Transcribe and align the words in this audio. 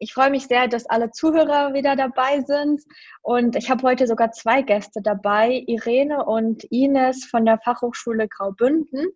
Ich 0.00 0.14
freue 0.14 0.30
mich 0.30 0.46
sehr, 0.46 0.68
dass 0.68 0.86
alle 0.86 1.10
Zuhörer 1.10 1.74
wieder 1.74 1.96
dabei 1.96 2.40
sind. 2.42 2.82
Und 3.22 3.56
ich 3.56 3.68
habe 3.68 3.82
heute 3.82 4.06
sogar 4.06 4.30
zwei 4.30 4.62
Gäste 4.62 5.02
dabei, 5.02 5.64
Irene 5.66 6.24
und 6.24 6.64
Ines 6.70 7.24
von 7.24 7.44
der 7.44 7.58
Fachhochschule 7.58 8.28
Graubünden. 8.28 9.08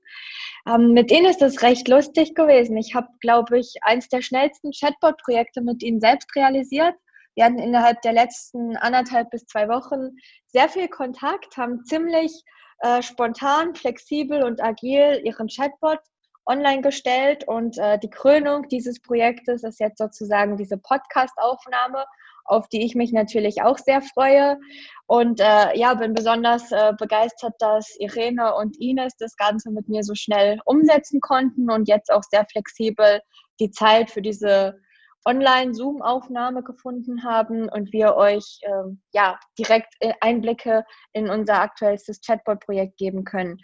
Ähm, 0.66 0.92
mit 0.92 1.12
ihnen 1.12 1.26
ist 1.26 1.40
es 1.40 1.62
recht 1.62 1.86
lustig 1.86 2.34
gewesen. 2.34 2.76
Ich 2.76 2.94
habe, 2.94 3.08
glaube 3.20 3.60
ich, 3.60 3.74
eins 3.82 4.08
der 4.08 4.22
schnellsten 4.22 4.72
Chatbot-Projekte 4.72 5.60
mit 5.60 5.84
ihnen 5.84 6.00
selbst 6.00 6.34
realisiert. 6.34 6.94
Wir 7.36 7.44
hatten 7.44 7.60
innerhalb 7.60 8.02
der 8.02 8.12
letzten 8.12 8.76
anderthalb 8.76 9.30
bis 9.30 9.46
zwei 9.46 9.68
Wochen 9.68 10.16
sehr 10.48 10.68
viel 10.68 10.88
Kontakt, 10.88 11.56
haben 11.56 11.84
ziemlich 11.84 12.42
äh, 12.80 13.00
spontan, 13.02 13.74
flexibel 13.74 14.42
und 14.42 14.62
agil 14.62 15.20
ihren 15.24 15.46
Chatbot 15.46 16.00
online 16.46 16.82
gestellt 16.82 17.44
und 17.46 17.78
äh, 17.78 17.98
die 17.98 18.10
Krönung 18.10 18.68
dieses 18.68 19.00
Projektes 19.00 19.62
ist 19.62 19.80
jetzt 19.80 19.98
sozusagen 19.98 20.56
diese 20.56 20.76
Podcast-Aufnahme, 20.76 22.04
auf 22.44 22.68
die 22.68 22.84
ich 22.84 22.94
mich 22.94 23.12
natürlich 23.12 23.62
auch 23.62 23.78
sehr 23.78 24.02
freue. 24.02 24.58
Und 25.06 25.40
äh, 25.40 25.76
ja, 25.76 25.94
bin 25.94 26.14
besonders 26.14 26.72
äh, 26.72 26.92
begeistert, 26.98 27.54
dass 27.60 27.94
Irene 27.98 28.54
und 28.54 28.76
Ines 28.80 29.14
das 29.16 29.36
Ganze 29.36 29.70
mit 29.70 29.88
mir 29.88 30.02
so 30.02 30.14
schnell 30.14 30.58
umsetzen 30.64 31.20
konnten 31.20 31.70
und 31.70 31.88
jetzt 31.88 32.12
auch 32.12 32.22
sehr 32.28 32.44
flexibel 32.50 33.20
die 33.60 33.70
Zeit 33.70 34.10
für 34.10 34.22
diese 34.22 34.80
Online-Zoom-Aufnahme 35.24 36.62
gefunden 36.62 37.24
haben 37.24 37.68
und 37.68 37.92
wir 37.92 38.16
euch 38.16 38.60
ähm, 38.62 39.00
ja 39.12 39.38
direkt 39.58 39.94
äh, 40.00 40.12
Einblicke 40.20 40.84
in 41.12 41.30
unser 41.30 41.60
aktuellstes 41.60 42.20
Chatbot-Projekt 42.20 42.96
geben 42.96 43.24
können. 43.24 43.58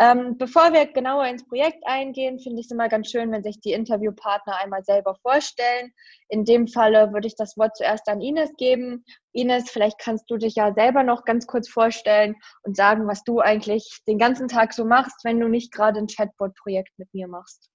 Ähm, 0.00 0.36
bevor 0.38 0.72
wir 0.72 0.86
genauer 0.86 1.26
ins 1.26 1.46
Projekt 1.46 1.86
eingehen, 1.86 2.38
finde 2.38 2.60
ich 2.60 2.66
es 2.66 2.72
immer 2.72 2.88
ganz 2.88 3.10
schön, 3.10 3.30
wenn 3.32 3.42
sich 3.42 3.60
die 3.60 3.72
Interviewpartner 3.72 4.56
einmal 4.56 4.82
selber 4.84 5.14
vorstellen. 5.22 5.92
In 6.28 6.44
dem 6.44 6.66
Falle 6.66 7.12
würde 7.12 7.28
ich 7.28 7.36
das 7.36 7.56
Wort 7.56 7.76
zuerst 7.76 8.08
an 8.08 8.20
Ines 8.20 8.50
geben. 8.56 9.04
Ines, 9.32 9.70
vielleicht 9.70 9.98
kannst 9.98 10.30
du 10.30 10.36
dich 10.36 10.54
ja 10.56 10.72
selber 10.74 11.02
noch 11.02 11.24
ganz 11.24 11.46
kurz 11.46 11.68
vorstellen 11.68 12.36
und 12.62 12.76
sagen, 12.76 13.06
was 13.06 13.24
du 13.24 13.40
eigentlich 13.40 14.00
den 14.06 14.18
ganzen 14.18 14.48
Tag 14.48 14.72
so 14.72 14.84
machst, 14.84 15.24
wenn 15.24 15.40
du 15.40 15.48
nicht 15.48 15.72
gerade 15.72 15.98
ein 15.98 16.06
Chatbot-Projekt 16.06 16.98
mit 16.98 17.12
mir 17.12 17.28
machst. 17.28 17.70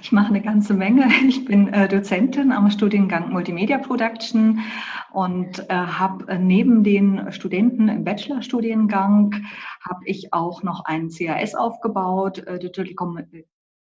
Ich 0.00 0.10
mache 0.10 0.28
eine 0.28 0.40
ganze 0.40 0.72
Menge. 0.72 1.06
Ich 1.28 1.44
bin 1.44 1.68
äh, 1.68 1.86
Dozentin 1.86 2.50
am 2.50 2.70
Studiengang 2.70 3.30
Multimedia 3.30 3.76
Production 3.76 4.60
und 5.12 5.58
äh, 5.68 5.74
habe 5.74 6.26
äh, 6.28 6.38
neben 6.38 6.82
den 6.82 7.30
Studenten 7.30 7.88
im 7.88 8.04
Bachelorstudiengang 8.04 9.34
habe 9.82 10.00
ich 10.06 10.32
auch 10.32 10.62
noch 10.62 10.86
ein 10.86 11.10
CAS 11.10 11.54
aufgebaut, 11.54 12.38
äh, 12.46 12.58
Digital, 12.58 12.94
Com 12.94 13.18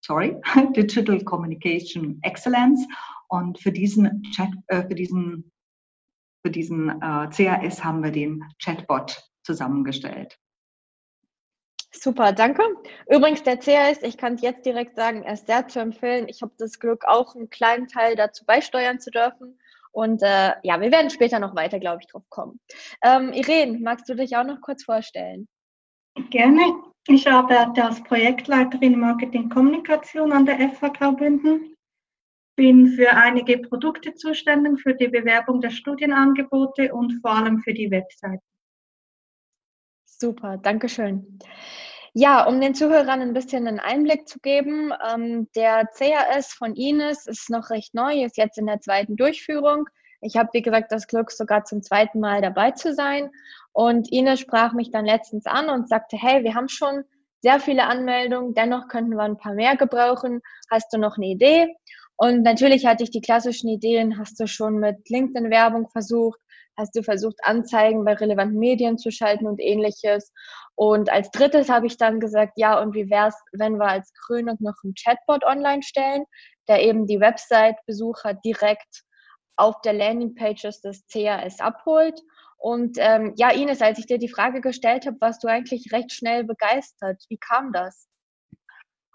sorry, 0.06 0.36
Digital 0.76 1.24
Communication 1.24 2.20
Excellence. 2.22 2.88
Und 3.30 3.60
für 3.60 3.72
diesen 3.72 4.22
Chat, 4.32 4.50
äh, 4.68 4.88
für 4.88 4.96
diesen, 4.96 5.52
für 6.46 6.52
diesen 6.52 6.90
äh, 6.90 7.30
CAS 7.30 7.84
haben 7.84 8.04
wir 8.04 8.12
den 8.12 8.44
Chatbot 8.60 9.24
zusammengestellt. 9.44 10.38
Super, 11.92 12.34
danke. 12.34 12.64
Übrigens, 13.09 13.42
der 13.44 13.58
CAS, 13.58 14.03
ich 14.03 14.18
kann 14.18 14.36
es 14.36 14.41
jetzt 14.41 14.66
direkt 14.66 14.96
sagen, 14.96 15.24
er 15.24 15.34
ist 15.34 15.47
sehr 15.47 15.68
zu 15.68 15.80
empfehlen. 15.80 16.28
Ich 16.30 16.41
habe 16.41 16.53
das 16.58 16.80
Glück, 16.80 17.03
auch 17.06 17.36
einen 17.36 17.50
kleinen 17.50 17.88
Teil 17.88 18.16
dazu 18.16 18.46
beisteuern 18.46 19.00
zu 19.00 19.09
dürfen. 19.09 19.59
Und 19.91 20.22
äh, 20.22 20.53
ja, 20.62 20.80
wir 20.80 20.91
werden 20.91 21.09
später 21.09 21.40
noch 21.40 21.56
weiter, 21.56 21.80
glaube 21.80 22.00
ich, 22.02 22.08
drauf 22.08 22.24
kommen. 22.30 22.59
Ähm, 23.03 23.34
Irene, 23.34 23.80
magst 23.80 24.08
du 24.08 24.13
dich 24.13 24.38
auch 24.38 24.44
noch 24.44 24.62
kurz 24.62 24.84
vorstellen? 24.84 25.47
Gerne. 26.30 26.62
Ich 27.08 27.28
arbeite 27.28 27.86
als 27.86 28.03
Projektleiterin 28.03 29.00
Marketing 29.00 29.50
Kommunikation 29.50 30.31
an 30.31 30.46
der 30.46 30.59
FH 30.69 30.90
Graubünden. 30.90 31.75
Bin 32.56 32.90
für 32.90 33.12
einige 33.12 33.58
Produkte 33.58 34.13
zuständig, 34.13 34.80
für 34.81 34.94
die 34.94 35.08
Bewerbung 35.08 35.59
der 35.62 35.72
Studienangebote 35.72 36.94
und 36.94 37.19
vor 37.22 37.31
allem 37.31 37.59
für 37.59 37.74
die 37.74 37.90
Website. 37.90 38.42
Super, 40.06 40.58
danke 40.58 40.90
schön. 40.90 41.40
Ja, 42.14 42.46
um 42.46 42.59
den 42.59 42.74
Zuhörern 42.74 43.22
ein 43.22 43.34
bisschen 43.34 43.68
einen 43.68 43.80
Einblick 43.80 44.28
zu 44.28 44.40
geben, 44.40 44.92
ähm, 45.08 45.47
der 45.56 45.86
CAS 45.86 46.53
von 46.53 46.75
Ines 46.75 47.28
ist 47.28 47.50
noch 47.50 47.70
recht 47.70 47.94
neu, 47.94 48.24
ist 48.24 48.38
jetzt 48.38 48.58
in 48.58 48.66
der 48.66 48.80
zweiten 48.80 49.16
Durchführung. 49.16 49.88
Ich 50.22 50.36
habe, 50.36 50.50
wie 50.53 50.62
gesagt, 50.62 50.92
das 50.92 51.08
Glück, 51.08 51.31
sogar 51.31 51.64
zum 51.66 51.81
zweiten 51.81 52.19
Mal 52.19 52.42
dabei 52.42 52.72
zu 52.72 52.94
sein. 52.94 53.30
Und 53.72 54.12
Ines 54.12 54.40
sprach 54.40 54.74
mich 54.74 54.92
dann 54.92 55.06
letztens 55.06 55.46
an 55.46 55.69
und 55.69 55.88
sagte, 55.88 56.18
hey, 56.18 56.44
wir 56.44 56.56
haben 56.56 56.68
schon 56.68 57.03
sehr 57.42 57.59
viele 57.59 57.84
Anmeldungen, 57.84 58.53
dennoch 58.53 58.88
könnten 58.90 59.16
wir 59.16 59.24
ein 59.24 59.38
paar 59.38 59.53
mehr 59.53 59.78
gebrauchen. 59.78 60.42
Hast 60.69 60.92
du 60.92 60.98
noch 60.98 61.18
eine 61.18 61.28
Idee? 61.28 61.74
Und 62.18 62.42
natürlich 62.44 62.86
hatte 62.86 63.03
ich 63.03 63.12
die 63.12 63.22
klassischen 63.22 63.69
Ideen, 63.69 64.18
hast 64.18 64.40
du 64.40 64.48
schon 64.48 64.80
mit 64.80 65.08
LinkedIn-Werbung 65.09 65.88
versucht, 65.88 66.40
hast 66.75 66.96
du 66.96 67.03
versucht, 67.03 67.38
Anzeigen 67.44 68.03
bei 68.03 68.14
relevanten 68.14 68.59
Medien 68.59 68.98
zu 68.98 69.12
schalten 69.12 69.48
und 69.48 69.62
ähnliches. 69.62 70.34
Und 70.79 71.09
als 71.09 71.29
drittes 71.31 71.67
habe 71.67 71.88
ich 71.88 71.97
dann 71.97 72.22
gesagt, 72.22 72.53
ja, 72.56 72.81
und 72.81 72.94
wie 72.94 73.09
wäre 73.09 73.28
es, 73.28 73.35
wenn 73.51 73.75
wir 73.75 73.90
als 73.90 74.13
Krönung 74.13 74.56
noch 74.62 74.75
einen 74.81 74.94
Chatbot 74.94 75.44
online 75.44 75.84
stellen, 75.84 76.23
der 76.69 76.81
eben 76.81 77.06
die 77.06 77.19
Website-Besucher 77.19 78.35
direkt 78.35 79.03
auf 79.57 79.81
der 79.81 79.91
Landingpages 79.91 80.79
des 80.79 81.06
CAS 81.12 81.59
abholt. 81.59 82.22
Und 82.56 82.95
ähm, 82.97 83.34
ja, 83.35 83.51
Ines, 83.51 83.81
als 83.81 84.00
ich 84.00 84.06
dir 84.06 84.19
die 84.19 84.29
Frage 84.29 84.62
gestellt 84.62 85.06
habe, 85.06 85.19
warst 85.19 85.44
du 85.44 85.50
eigentlich 85.50 85.91
recht 85.91 86.13
schnell 86.13 86.45
begeistert. 86.45 87.25
Wie 87.28 87.38
kam 87.38 87.73
das? 87.73 88.07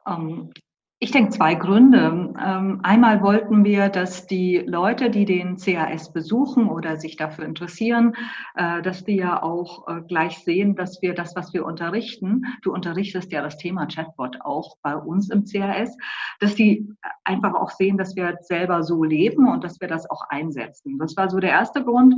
Um, 0.05 0.29
ähm, 0.29 0.53
ich 1.01 1.11
denke 1.11 1.33
zwei 1.33 1.55
Gründe. 1.55 2.33
Ähm, 2.43 2.81
einmal 2.83 3.21
wollten 3.21 3.65
wir, 3.65 3.89
dass 3.89 4.27
die 4.27 4.59
Leute, 4.59 5.11
die 5.11 5.25
den 5.25 5.57
CAS 5.57 6.13
besuchen 6.13 6.69
oder 6.69 6.97
sich 6.97 7.17
dafür 7.17 7.45
interessieren, 7.45 8.15
äh, 8.55 8.81
dass 8.81 9.05
die 9.05 9.17
ja 9.17 9.43
auch 9.43 9.89
äh, 9.89 10.03
gleich 10.03 10.39
sehen, 10.39 10.77
dass 10.77 11.03
wir 11.03 11.15
das, 11.15 11.35
was 11.35 11.53
wir 11.53 11.67
unterrichten, 11.67 12.45
du 12.63 12.73
unterrichtest 12.73 13.33
ja 13.33 13.43
das 13.43 13.59
Thema 13.59 13.87
Chatbot 13.87 14.41
auch 14.43 14.77
bei 14.83 14.97
uns 14.97 15.31
im 15.31 15.45
CAS, 15.45 15.97
dass 16.39 16.55
die 16.55 16.89
einfach 17.25 17.55
auch 17.55 17.71
sehen, 17.71 17.99
dass 17.99 18.15
wir 18.15 18.39
selber 18.41 18.83
so 18.85 19.03
leben 19.03 19.49
und 19.49 19.65
dass 19.65 19.81
wir 19.81 19.89
das 19.89 20.09
auch 20.09 20.23
einsetzen. 20.29 20.99
Das 20.99 21.17
war 21.17 21.29
so 21.29 21.39
der 21.39 21.51
erste 21.51 21.85
Grund. 21.85 22.15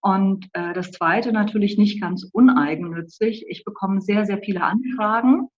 Und 0.00 0.48
äh, 0.54 0.72
das 0.72 0.90
zweite 0.90 1.32
natürlich 1.32 1.78
nicht 1.78 2.00
ganz 2.00 2.28
uneigennützig. 2.32 3.46
Ich 3.48 3.64
bekomme 3.64 4.00
sehr, 4.00 4.24
sehr 4.24 4.38
viele 4.38 4.62
Anfragen 4.62 5.48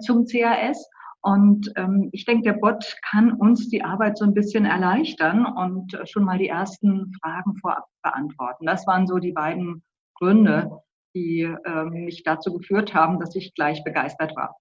zum 0.00 0.26
CAS 0.26 0.88
und 1.22 1.72
ähm, 1.76 2.10
ich 2.12 2.24
denke, 2.24 2.42
der 2.44 2.58
Bot 2.58 2.96
kann 3.10 3.32
uns 3.32 3.68
die 3.68 3.82
Arbeit 3.82 4.18
so 4.18 4.24
ein 4.24 4.34
bisschen 4.34 4.64
erleichtern 4.64 5.46
und 5.46 5.94
äh, 5.94 6.06
schon 6.06 6.24
mal 6.24 6.38
die 6.38 6.48
ersten 6.48 7.12
Fragen 7.20 7.56
vorab 7.56 7.86
beantworten. 8.02 8.66
Das 8.66 8.86
waren 8.86 9.06
so 9.06 9.18
die 9.18 9.32
beiden 9.32 9.82
Gründe, 10.14 10.70
die 11.14 11.42
ähm, 11.66 12.04
mich 12.04 12.22
dazu 12.22 12.52
geführt 12.52 12.94
haben, 12.94 13.18
dass 13.18 13.34
ich 13.34 13.54
gleich 13.54 13.82
begeistert 13.82 14.36
war. 14.36 14.56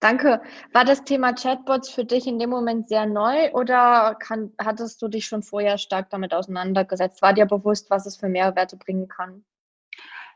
Danke. 0.00 0.42
War 0.72 0.84
das 0.84 1.04
Thema 1.04 1.32
Chatbots 1.32 1.88
für 1.88 2.04
dich 2.04 2.26
in 2.26 2.40
dem 2.40 2.50
Moment 2.50 2.88
sehr 2.88 3.06
neu 3.06 3.52
oder 3.52 4.16
kann, 4.18 4.52
hattest 4.60 5.00
du 5.00 5.06
dich 5.06 5.26
schon 5.26 5.44
vorher 5.44 5.78
stark 5.78 6.10
damit 6.10 6.34
auseinandergesetzt? 6.34 7.22
War 7.22 7.32
dir 7.32 7.46
bewusst, 7.46 7.88
was 7.88 8.04
es 8.04 8.16
für 8.16 8.28
Mehrwerte 8.28 8.76
bringen 8.76 9.06
kann? 9.06 9.44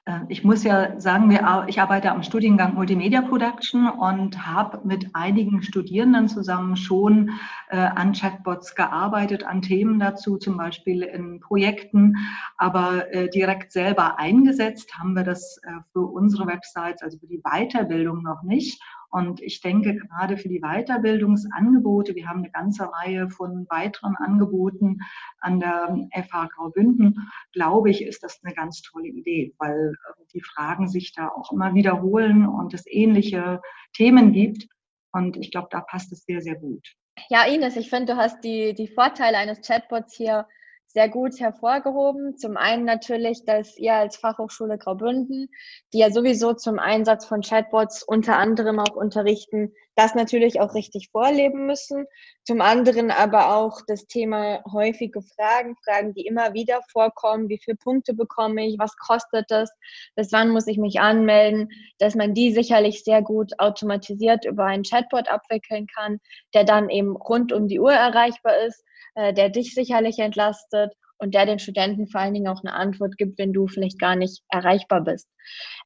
Äh, 0.06 0.20
ich 0.28 0.44
muss 0.44 0.64
ja 0.64 0.98
sagen, 0.98 1.30
ich 1.66 1.80
arbeite 1.80 2.10
am 2.10 2.22
Studiengang 2.22 2.74
Multimedia 2.74 3.20
Production 3.20 3.88
und 3.88 4.46
habe 4.46 4.80
mit 4.84 5.10
einigen 5.14 5.62
Studierenden 5.62 6.28
zusammen 6.28 6.76
schon 6.76 7.30
äh, 7.68 7.76
an 7.76 8.12
Chatbots 8.12 8.74
gearbeitet, 8.74 9.44
an 9.44 9.60
Themen 9.60 9.98
dazu, 9.98 10.38
zum 10.38 10.56
Beispiel 10.56 11.02
in 11.02 11.40
Projekten, 11.40 12.16
aber 12.56 13.12
äh, 13.12 13.28
direkt 13.28 13.72
selber 13.72 14.18
eingesetzt 14.18 14.96
haben 14.98 15.14
wir 15.14 15.24
das 15.24 15.60
für 15.92 16.06
unsere 16.06 16.46
Websites, 16.46 17.02
also 17.02 17.18
für 17.18 17.26
die 17.26 17.42
Weiterbildung 17.42 18.22
noch 18.22 18.42
nicht. 18.42 18.80
Und 19.10 19.40
ich 19.40 19.60
denke 19.60 19.96
gerade 19.96 20.36
für 20.36 20.48
die 20.48 20.60
Weiterbildungsangebote, 20.60 22.14
wir 22.14 22.28
haben 22.28 22.40
eine 22.40 22.50
ganze 22.50 22.90
Reihe 22.92 23.30
von 23.30 23.66
weiteren 23.70 24.16
Angeboten 24.16 24.98
an 25.40 25.60
der 25.60 25.96
FH 26.12 26.48
Graubünden, 26.54 27.30
glaube 27.52 27.90
ich, 27.90 28.02
ist 28.02 28.22
das 28.22 28.40
eine 28.42 28.54
ganz 28.54 28.82
tolle 28.82 29.08
Idee, 29.08 29.54
weil 29.58 29.92
äh, 29.92 30.24
die 30.32 30.42
Fragen 30.42 30.88
sich 30.88 31.12
da 31.12 31.28
auch 31.28 31.52
immer 31.52 31.74
wiederholen 31.74 32.46
und 32.46 32.74
es 32.74 32.84
ähnliche 32.86 33.60
Themen 33.94 34.32
gibt. 34.32 34.66
Und 35.12 35.36
ich 35.36 35.50
glaube, 35.50 35.68
da 35.70 35.80
passt 35.80 36.12
es 36.12 36.24
sehr, 36.24 36.42
sehr 36.42 36.56
gut. 36.56 36.86
Ja, 37.30 37.46
Ines, 37.46 37.76
ich 37.76 37.88
finde, 37.88 38.12
du 38.12 38.18
hast 38.18 38.44
die, 38.44 38.74
die 38.74 38.88
Vorteile 38.88 39.38
eines 39.38 39.66
Chatbots 39.66 40.14
hier 40.14 40.46
sehr 40.96 41.10
gut 41.10 41.38
hervorgehoben. 41.38 42.38
Zum 42.38 42.56
einen 42.56 42.86
natürlich, 42.86 43.44
dass 43.44 43.76
ihr 43.76 43.92
als 43.92 44.16
Fachhochschule 44.16 44.78
Graubünden, 44.78 45.50
die 45.92 45.98
ja 45.98 46.10
sowieso 46.10 46.54
zum 46.54 46.78
Einsatz 46.78 47.26
von 47.26 47.42
Chatbots 47.42 48.02
unter 48.02 48.38
anderem 48.38 48.78
auch 48.78 48.96
unterrichten, 48.96 49.74
das 49.94 50.14
natürlich 50.14 50.58
auch 50.58 50.72
richtig 50.72 51.10
vorleben 51.12 51.66
müssen. 51.66 52.06
Zum 52.44 52.62
anderen 52.62 53.10
aber 53.10 53.54
auch 53.54 53.82
das 53.86 54.06
Thema 54.06 54.64
häufige 54.72 55.20
Fragen, 55.20 55.76
Fragen, 55.84 56.14
die 56.14 56.24
immer 56.24 56.54
wieder 56.54 56.80
vorkommen. 56.90 57.50
Wie 57.50 57.60
viele 57.62 57.76
Punkte 57.76 58.14
bekomme 58.14 58.66
ich? 58.66 58.78
Was 58.78 58.96
kostet 58.96 59.50
das? 59.50 59.70
Bis 60.14 60.32
wann 60.32 60.48
muss 60.48 60.66
ich 60.66 60.78
mich 60.78 60.98
anmelden? 60.98 61.68
Dass 61.98 62.14
man 62.14 62.32
die 62.32 62.52
sicherlich 62.52 63.04
sehr 63.04 63.20
gut 63.20 63.52
automatisiert 63.58 64.46
über 64.46 64.64
einen 64.64 64.82
Chatbot 64.82 65.28
abwickeln 65.28 65.86
kann, 65.94 66.20
der 66.54 66.64
dann 66.64 66.88
eben 66.88 67.16
rund 67.16 67.52
um 67.52 67.68
die 67.68 67.80
Uhr 67.80 67.92
erreichbar 67.92 68.56
ist 68.66 68.82
äh, 69.16 69.32
der 69.32 69.48
dich 69.48 69.74
sicherlich 69.74 70.18
entlastet 70.18 70.92
und 71.18 71.34
der 71.34 71.46
den 71.46 71.58
Studenten 71.58 72.06
vor 72.06 72.20
allen 72.20 72.34
Dingen 72.34 72.48
auch 72.48 72.62
eine 72.62 72.74
Antwort 72.74 73.16
gibt, 73.16 73.38
wenn 73.38 73.52
du 73.52 73.66
vielleicht 73.66 73.98
gar 73.98 74.16
nicht 74.16 74.42
erreichbar 74.50 75.02
bist. 75.02 75.28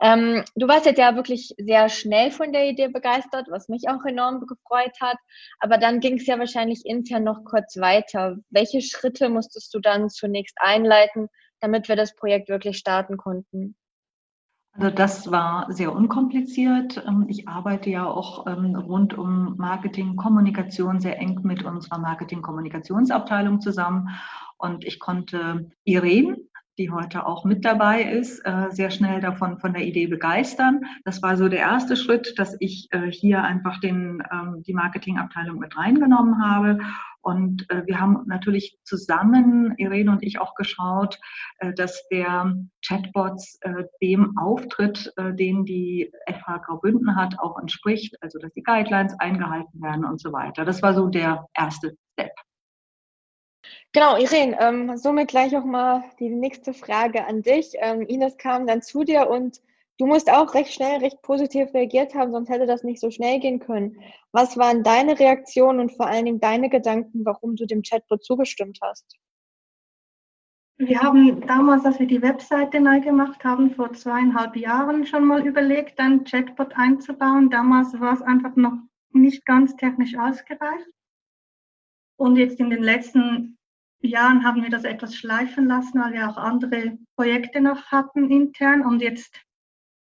Ähm, 0.00 0.44
du 0.56 0.67
warst 0.67 0.87
jetzt 0.87 0.99
ja 0.99 1.15
wirklich 1.15 1.55
sehr 1.56 1.88
schnell 1.88 2.32
von 2.32 2.53
der 2.53 2.69
Idee 2.69 2.88
begeistert, 2.88 3.47
was 3.49 3.69
mich 3.69 3.85
auch 3.88 4.05
enorm 4.05 4.47
gefreut 4.47 4.97
hat. 5.00 5.17
Aber 5.61 5.79
dann 5.79 6.00
ging 6.00 6.17
es 6.17 6.27
ja 6.27 6.38
wahrscheinlich 6.38 6.85
intern 6.85 7.25
noch 7.25 7.44
kurz 7.44 7.77
weiter. 7.77 8.37
Welche 8.50 8.81
Schritte 8.81 9.29
musstest 9.29 9.73
du 9.75 9.79
dann 9.79 10.11
zunächst 10.11 10.56
einleiten, 10.61 11.29
damit 11.61 11.88
wir 11.88 11.97
das 11.97 12.17
Projekt 12.17 12.49
wirklich 12.49 12.79
starten 12.79 13.17
konnten? 13.17 13.76
Also 14.81 14.94
das 14.94 15.31
war 15.31 15.71
sehr 15.71 15.94
unkompliziert. 15.94 17.05
Ähm, 17.06 17.27
ich 17.29 17.47
arbeite 17.47 17.91
ja 17.91 18.06
auch 18.06 18.47
ähm, 18.47 18.75
rund 18.77 19.12
um 19.12 19.59
Marketing, 19.59 20.17
Kommunikation 20.17 21.00
sehr 21.00 21.19
eng 21.19 21.41
mit 21.43 21.65
unserer 21.65 21.99
Marketing-Kommunikationsabteilung 21.99 23.61
zusammen. 23.61 24.09
Und 24.56 24.87
ich 24.87 24.99
konnte 24.99 25.71
Irene, 25.85 26.38
die 26.81 26.91
heute 26.91 27.27
auch 27.27 27.44
mit 27.44 27.65
dabei 27.65 28.03
ist, 28.03 28.41
äh, 28.47 28.71
sehr 28.71 28.91
schnell 28.91 29.21
davon 29.21 29.59
von 29.59 29.75
der 29.75 29.85
Idee 29.85 30.06
begeistern. 30.06 30.81
Das 31.05 31.23
war 31.23 31.37
so 31.37 31.49
der 31.49 31.61
erste 31.61 31.94
Schritt, 31.94 32.38
dass 32.38 32.56
ich 32.59 32.88
äh, 32.91 33.12
hier 33.12 33.43
einfach 33.44 33.81
den, 33.81 34.23
ähm, 34.32 34.62
die 34.67 34.73
Marketingabteilung 34.73 35.59
mit 35.59 35.77
reingenommen 35.77 36.43
habe 36.43 36.79
und 37.21 37.71
äh, 37.71 37.87
wir 37.87 38.00
haben 38.00 38.23
natürlich 38.27 38.79
zusammen, 38.85 39.75
Irene 39.77 40.11
und 40.11 40.23
ich, 40.23 40.41
auch 40.41 40.55
geschaut, 40.55 41.19
dass 41.77 42.09
der 42.09 42.55
Chatbots 42.87 43.61
dem 44.00 44.38
Auftritt, 44.38 45.12
den 45.19 45.67
die 45.67 46.11
FH 46.26 46.59
Graubünden 46.65 47.15
hat, 47.15 47.38
auch 47.38 47.59
entspricht, 47.59 48.17
also 48.23 48.38
dass 48.38 48.53
die 48.55 48.62
Guidelines 48.62 49.12
eingehalten 49.21 49.83
werden 49.83 50.06
und 50.06 50.19
so 50.19 50.33
weiter. 50.33 50.65
Das 50.65 50.83
war 50.83 50.94
so 50.94 51.09
der 51.09 51.44
erste 51.55 51.94
Step. 52.15 52.33
Genau, 53.93 54.17
Irene, 54.17 54.57
ähm, 54.61 54.97
somit 54.97 55.29
gleich 55.29 55.57
auch 55.57 55.65
mal 55.65 56.05
die 56.21 56.31
nächste 56.31 56.73
Frage 56.73 57.27
an 57.27 57.43
dich. 57.43 57.73
Ähm, 57.79 58.03
Ines 58.03 58.37
kam 58.37 58.67
dann 58.67 58.83
zu 58.83 59.03
dir 59.03 59.29
und 59.29 59.61
Du 60.01 60.07
musst 60.07 60.33
auch 60.33 60.55
recht 60.55 60.73
schnell, 60.73 61.01
recht 61.01 61.21
positiv 61.21 61.75
reagiert 61.75 62.15
haben, 62.15 62.33
sonst 62.33 62.49
hätte 62.49 62.65
das 62.65 62.83
nicht 62.83 63.01
so 63.01 63.11
schnell 63.11 63.39
gehen 63.39 63.59
können. 63.59 63.99
Was 64.33 64.57
waren 64.57 64.83
deine 64.83 65.21
Reaktionen 65.21 65.79
und 65.79 65.93
vor 65.95 66.07
allen 66.07 66.25
Dingen 66.25 66.41
deine 66.41 66.71
Gedanken, 66.71 67.27
warum 67.27 67.55
du 67.55 67.67
dem 67.67 67.83
Chatbot 67.83 68.25
zugestimmt 68.25 68.79
hast? 68.81 69.19
Wir 70.79 71.01
haben 71.01 71.47
damals, 71.47 71.85
als 71.85 71.99
wir 71.99 72.07
die 72.07 72.23
Webseite 72.23 72.81
neu 72.81 73.01
gemacht 73.01 73.45
haben, 73.45 73.75
vor 73.75 73.93
zweieinhalb 73.93 74.57
Jahren 74.57 75.05
schon 75.05 75.27
mal 75.27 75.47
überlegt, 75.47 76.01
ein 76.01 76.25
Chatbot 76.25 76.73
einzubauen. 76.77 77.51
Damals 77.51 77.93
war 78.01 78.15
es 78.15 78.23
einfach 78.23 78.57
noch 78.57 78.79
nicht 79.11 79.45
ganz 79.45 79.77
technisch 79.77 80.17
ausgereift. 80.17 80.89
Und 82.17 82.37
jetzt 82.37 82.59
in 82.59 82.71
den 82.71 82.83
letzten 82.83 83.59
Jahren 84.02 84.44
haben 84.44 84.62
wir 84.62 84.70
das 84.70 84.85
etwas 84.85 85.14
schleifen 85.14 85.67
lassen, 85.67 86.00
weil 86.00 86.12
wir 86.14 86.29
auch 86.29 86.37
andere 86.37 86.99
Projekte 87.17 87.61
noch 87.61 87.91
hatten 87.91 88.31
intern. 88.31 88.82
Und 88.82 89.02
jetzt 89.02 89.41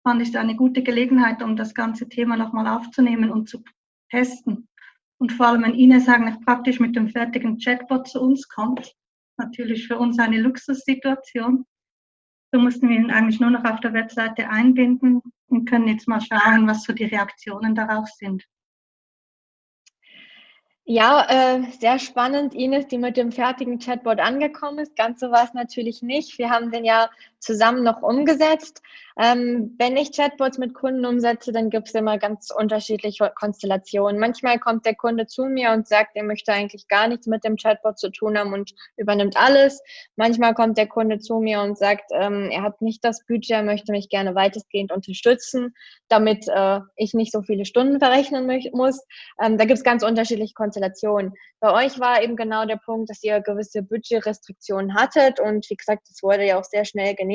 fand 0.03 0.23
ich 0.23 0.29
es 0.31 0.37
eine 0.37 0.57
gute 0.57 0.83
Gelegenheit, 0.83 1.43
um 1.43 1.57
das 1.57 1.75
ganze 1.75 2.09
Thema 2.09 2.37
nochmal 2.37 2.67
aufzunehmen 2.67 3.31
und 3.31 3.49
zu 3.49 3.63
testen. 4.11 4.69
Und 5.19 5.33
vor 5.33 5.49
allem, 5.49 5.63
wenn 5.63 5.75
Ines 5.75 6.09
eigentlich 6.09 6.41
praktisch 6.45 6.81
mit 6.81 6.97
dem 6.97 7.09
fertigen 7.09 7.59
Chatbot 7.59 8.09
zu 8.09 8.21
uns 8.21 8.49
kommt, 8.49 8.95
natürlich 9.37 9.87
für 9.87 9.99
uns 9.99 10.19
eine 10.19 10.41
Luxussituation. 10.41 11.65
So 12.53 12.61
mussten 12.61 12.89
wir 12.89 12.97
ihn 12.97 13.11
eigentlich 13.11 13.41
nur 13.41 13.51
noch 13.51 13.65
auf 13.65 13.81
der 13.81 13.93
Webseite 13.93 14.49
einbinden 14.49 15.21
und 15.49 15.69
können 15.69 15.89
jetzt 15.89 16.09
mal 16.09 16.21
schauen, 16.21 16.67
was 16.67 16.85
so 16.85 16.93
die 16.93 17.05
Reaktionen 17.05 17.75
darauf 17.75 18.09
sind. 18.09 18.45
Ja, 20.87 21.27
äh, 21.31 21.63
sehr 21.81 21.99
spannend, 21.99 22.55
Ines, 22.55 22.87
die 22.87 22.99
mit 22.99 23.17
dem 23.17 23.33
fertigen 23.33 23.79
Chatbot 23.79 24.21
angekommen 24.21 24.81
ist. 24.81 24.95
Ganz 24.97 25.19
so 25.19 25.31
war 25.31 25.45
es 25.45 25.55
natürlich 25.55 26.03
nicht. 26.03 26.37
Wir 26.37 26.51
haben 26.51 26.71
den 26.71 26.85
ja 26.85 27.09
zusammen 27.45 27.85
noch 27.85 28.03
umgesetzt. 28.03 28.83
Ähm, 29.17 29.77
wenn 29.79 29.97
ich 29.97 30.11
Chatbots 30.11 30.59
mit 30.59 30.75
Kunden 30.75 31.07
umsetze, 31.07 31.53
dann 31.53 31.71
gibt 31.71 31.87
es 31.87 31.95
immer 31.95 32.19
ganz 32.19 32.51
unterschiedliche 32.51 33.31
Konstellationen. 33.39 34.19
Manchmal 34.19 34.59
kommt 34.59 34.87
der 34.87 34.97
Kunde 34.97 35.27
zu 35.27 35.45
mir 35.45 35.71
und 35.71 35.87
sagt, 35.87 36.17
er 36.17 36.25
möchte 36.25 36.53
eigentlich 36.53 36.89
gar 36.89 37.07
nichts 37.07 37.29
mit 37.29 37.45
dem 37.45 37.57
Chatbot 37.57 37.97
zu 37.97 38.11
tun 38.11 38.37
haben 38.37 38.53
und 38.53 38.75
übernimmt 38.97 39.37
alles. 39.37 39.81
Manchmal 40.17 40.55
kommt 40.55 40.79
der 40.79 40.89
Kunde 40.89 41.21
zu 41.21 41.39
mir 41.39 41.61
und 41.61 41.79
sagt, 41.79 42.11
ähm, 42.13 42.49
er 42.51 42.63
hat 42.63 42.83
nicht 42.83 43.05
das 43.05 43.25
Budget, 43.27 43.51
er 43.51 43.63
möchte 43.63 43.93
mich 43.93 44.09
gerne 44.09 44.35
weitestgehend 44.35 44.91
unterstützen, 44.91 45.75
damit 46.09 46.49
äh, 46.49 46.81
ich 46.97 47.15
nicht 47.15 47.31
so 47.31 47.43
viele 47.43 47.67
Stunden 47.67 48.01
verrechnen 48.01 48.47
muss. 48.73 49.01
Ähm, 49.41 49.59
da 49.59 49.65
gibt 49.65 49.79
es 49.79 49.85
ganz 49.85 50.03
unterschiedliche 50.03 50.55
Konstellationen. 50.55 51.35
Bei 51.61 51.87
euch 51.87 52.01
war 52.01 52.21
eben 52.21 52.35
genau 52.35 52.67
der 52.67 52.77
Punkt, 52.85 53.11
dass 53.11 53.23
ihr 53.23 53.41
gewisse 53.41 53.83
Budgetrestriktionen 53.83 54.95
hattet 54.95 55.39
und 55.39 55.71
wie 55.71 55.77
gesagt, 55.77 56.09
das 56.09 56.23
wurde 56.23 56.45
ja 56.45 56.59
auch 56.59 56.65
sehr 56.65 56.85
schnell 56.85 57.15
genehmigt 57.15 57.34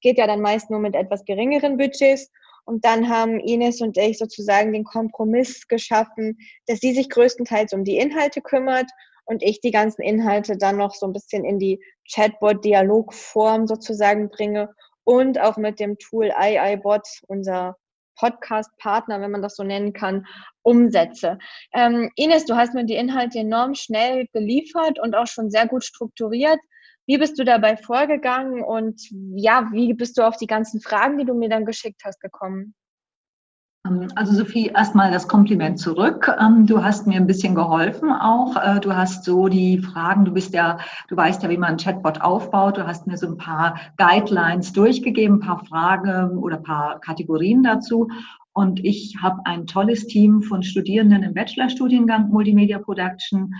geht 0.00 0.18
ja 0.18 0.26
dann 0.26 0.40
meist 0.40 0.70
nur 0.70 0.80
mit 0.80 0.94
etwas 0.94 1.24
geringeren 1.24 1.76
Budgets. 1.76 2.30
Und 2.64 2.84
dann 2.84 3.08
haben 3.08 3.40
Ines 3.40 3.80
und 3.80 3.96
ich 3.96 4.18
sozusagen 4.18 4.72
den 4.72 4.84
Kompromiss 4.84 5.66
geschaffen, 5.66 6.38
dass 6.66 6.78
sie 6.78 6.94
sich 6.94 7.10
größtenteils 7.10 7.72
um 7.72 7.84
die 7.84 7.96
Inhalte 7.96 8.40
kümmert 8.40 8.88
und 9.24 9.42
ich 9.42 9.60
die 9.60 9.70
ganzen 9.70 10.02
Inhalte 10.02 10.56
dann 10.56 10.76
noch 10.76 10.94
so 10.94 11.06
ein 11.06 11.12
bisschen 11.12 11.44
in 11.44 11.58
die 11.58 11.82
Chatbot-Dialogform 12.12 13.66
sozusagen 13.66 14.28
bringe 14.28 14.68
und 15.04 15.40
auch 15.40 15.56
mit 15.56 15.80
dem 15.80 15.98
Tool 15.98 16.32
iiBot, 16.36 17.06
unser 17.26 17.76
Podcast-Partner, 18.16 19.20
wenn 19.20 19.30
man 19.30 19.42
das 19.42 19.56
so 19.56 19.64
nennen 19.64 19.92
kann, 19.92 20.26
umsetze. 20.62 21.38
Ähm, 21.72 22.10
Ines, 22.14 22.44
du 22.44 22.56
hast 22.56 22.74
mir 22.74 22.84
die 22.84 22.94
Inhalte 22.94 23.38
enorm 23.38 23.74
schnell 23.74 24.26
geliefert 24.32 25.00
und 25.00 25.16
auch 25.16 25.26
schon 25.26 25.50
sehr 25.50 25.66
gut 25.66 25.84
strukturiert. 25.84 26.58
Wie 27.06 27.18
bist 27.18 27.38
du 27.38 27.44
dabei 27.44 27.76
vorgegangen 27.76 28.62
und 28.62 29.00
ja, 29.34 29.68
wie 29.72 29.92
bist 29.92 30.18
du 30.18 30.22
auf 30.22 30.36
die 30.36 30.46
ganzen 30.46 30.80
Fragen, 30.80 31.18
die 31.18 31.24
du 31.24 31.34
mir 31.34 31.48
dann 31.48 31.64
geschickt 31.64 32.02
hast, 32.04 32.20
gekommen? 32.20 32.74
Ähm, 33.86 34.08
also 34.14 34.34
Sophie, 34.34 34.68
erstmal 34.68 35.10
das 35.10 35.26
Kompliment 35.26 35.78
zurück. 35.78 36.30
Ähm, 36.40 36.66
du 36.66 36.82
hast 36.82 37.06
mir 37.06 37.16
ein 37.16 37.26
bisschen 37.26 37.54
geholfen 37.54 38.12
auch. 38.12 38.56
Äh, 38.56 38.80
du 38.80 38.94
hast 38.94 39.24
so 39.24 39.48
die 39.48 39.78
Fragen, 39.78 40.24
du 40.24 40.32
bist 40.32 40.54
ja, 40.54 40.78
du 41.08 41.16
weißt 41.16 41.42
ja, 41.42 41.50
wie 41.50 41.56
man 41.56 41.70
ein 41.70 41.76
Chatbot 41.78 42.20
aufbaut. 42.20 42.76
Du 42.76 42.86
hast 42.86 43.06
mir 43.06 43.16
so 43.16 43.26
ein 43.26 43.36
paar 43.36 43.80
Guidelines 43.96 44.72
durchgegeben, 44.72 45.38
ein 45.38 45.46
paar 45.46 45.64
Fragen 45.64 46.38
oder 46.38 46.56
ein 46.56 46.62
paar 46.62 47.00
Kategorien 47.00 47.62
dazu. 47.62 48.08
Und 48.54 48.84
ich 48.84 49.16
habe 49.22 49.40
ein 49.44 49.66
tolles 49.66 50.06
Team 50.06 50.42
von 50.42 50.62
Studierenden 50.62 51.22
im 51.22 51.34
Bachelorstudiengang 51.34 52.28
Multimedia 52.28 52.78
Production 52.78 53.54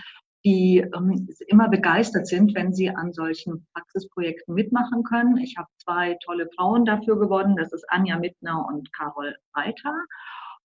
die 0.45 0.79
ähm, 0.79 1.29
immer 1.47 1.69
begeistert 1.69 2.27
sind, 2.27 2.55
wenn 2.55 2.73
sie 2.73 2.91
an 2.91 3.13
solchen 3.13 3.67
Praxisprojekten 3.75 4.55
mitmachen 4.55 5.05
können. 5.05 5.37
Ich 5.37 5.57
habe 5.57 5.69
zwei 5.79 6.17
tolle 6.25 6.49
Frauen 6.57 6.85
dafür 6.85 7.19
gewonnen, 7.19 7.57
das 7.57 7.73
ist 7.73 7.85
Anja 7.89 8.19
Mittner 8.19 8.67
und 8.67 8.93
Carol 8.93 9.37
Reiter. 9.55 9.95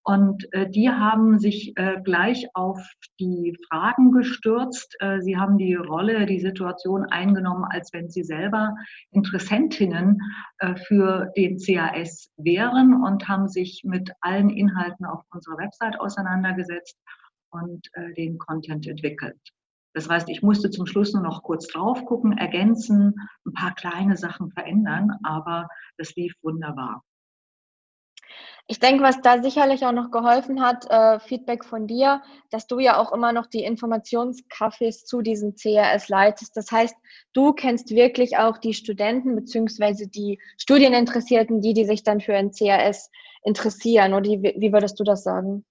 Und 0.07 0.47
äh, 0.53 0.69
die 0.69 0.89
haben 0.89 1.37
sich 1.37 1.73
äh, 1.75 1.99
gleich 2.01 2.47
auf 2.53 2.79
die 3.19 3.57
Fragen 3.67 4.13
gestürzt. 4.13 4.95
Äh, 5.01 5.19
sie 5.19 5.35
haben 5.35 5.57
die 5.57 5.73
Rolle, 5.75 6.25
die 6.25 6.39
Situation 6.39 7.03
eingenommen, 7.03 7.65
als 7.69 7.91
wenn 7.91 8.09
sie 8.09 8.23
selber 8.23 8.73
Interessentinnen 9.11 10.21
äh, 10.59 10.77
für 10.77 11.33
den 11.35 11.57
CAS 11.57 12.31
wären 12.37 13.03
und 13.03 13.27
haben 13.27 13.49
sich 13.49 13.81
mit 13.83 14.09
allen 14.21 14.49
Inhalten 14.49 15.05
auf 15.05 15.23
unserer 15.29 15.57
Website 15.57 15.99
auseinandergesetzt 15.99 16.97
und 17.49 17.85
äh, 17.91 18.13
den 18.13 18.37
Content 18.37 18.87
entwickelt. 18.87 19.37
Das 19.97 20.07
heißt, 20.07 20.29
ich 20.29 20.43
musste 20.43 20.69
zum 20.69 20.85
Schluss 20.85 21.13
nur 21.13 21.23
noch 21.23 21.41
kurz 21.41 21.65
drauf 21.65 22.05
gucken, 22.05 22.37
ergänzen, 22.37 23.15
ein 23.47 23.53
paar 23.53 23.73
kleine 23.73 24.15
Sachen 24.15 24.51
verändern, 24.51 25.09
aber 25.23 25.67
das 25.97 26.15
lief 26.15 26.35
wunderbar. 26.43 27.03
Ich 28.67 28.79
denke, 28.79 29.03
was 29.03 29.21
da 29.21 29.41
sicherlich 29.41 29.87
auch 29.87 29.91
noch 29.91 30.11
geholfen 30.11 30.61
hat, 30.61 30.85
äh, 30.91 31.19
Feedback 31.19 31.65
von 31.65 31.87
dir, 31.87 32.21
dass 32.51 32.67
du 32.67 32.77
ja 32.77 33.01
auch 33.01 33.11
immer 33.11 33.33
noch 33.33 33.47
die 33.47 33.63
Informationskaffees 33.63 35.03
zu 35.05 35.23
diesem 35.23 35.55
CRS 35.55 36.09
leitest. 36.09 36.55
Das 36.55 36.71
heißt, 36.71 36.95
du 37.33 37.53
kennst 37.53 37.89
wirklich 37.89 38.37
auch 38.37 38.59
die 38.59 38.75
Studenten 38.75 39.35
beziehungsweise 39.35 40.07
die 40.07 40.39
Studieninteressierten, 40.59 41.59
die, 41.59 41.73
die 41.73 41.85
sich 41.85 42.03
dann 42.03 42.21
für 42.21 42.35
ein 42.35 42.51
CRS 42.51 43.09
interessieren. 43.41 44.13
Oder 44.13 44.25
wie, 44.25 44.53
wie 44.57 44.71
würdest 44.71 44.99
du 44.99 45.03
das 45.03 45.23
sagen? 45.23 45.65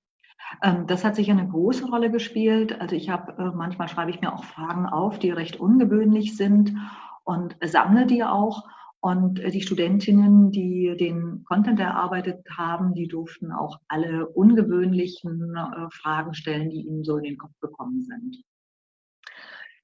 Ähm, 0.62 0.86
das 0.86 1.04
hat 1.04 1.16
sicher 1.16 1.32
eine 1.32 1.48
große 1.48 1.86
Rolle 1.86 2.10
gespielt. 2.10 2.80
Also 2.80 2.96
ich 2.96 3.08
habe, 3.08 3.32
äh, 3.32 3.56
manchmal 3.56 3.88
schreibe 3.88 4.10
ich 4.10 4.20
mir 4.20 4.32
auch 4.32 4.44
Fragen 4.44 4.86
auf, 4.86 5.18
die 5.18 5.30
recht 5.30 5.56
ungewöhnlich 5.56 6.36
sind 6.36 6.76
und 7.24 7.56
sammle 7.62 8.06
die 8.06 8.24
auch. 8.24 8.64
Und 9.00 9.38
äh, 9.40 9.50
die 9.50 9.62
Studentinnen, 9.62 10.50
die 10.50 10.96
den 10.98 11.44
Content 11.44 11.80
erarbeitet 11.80 12.44
haben, 12.56 12.94
die 12.94 13.08
durften 13.08 13.52
auch 13.52 13.78
alle 13.88 14.26
ungewöhnlichen 14.26 15.54
äh, 15.54 15.90
Fragen 15.90 16.34
stellen, 16.34 16.70
die 16.70 16.82
ihnen 16.82 17.04
so 17.04 17.16
in 17.18 17.24
den 17.24 17.38
Kopf 17.38 17.58
gekommen 17.60 18.02
sind. 18.02 18.42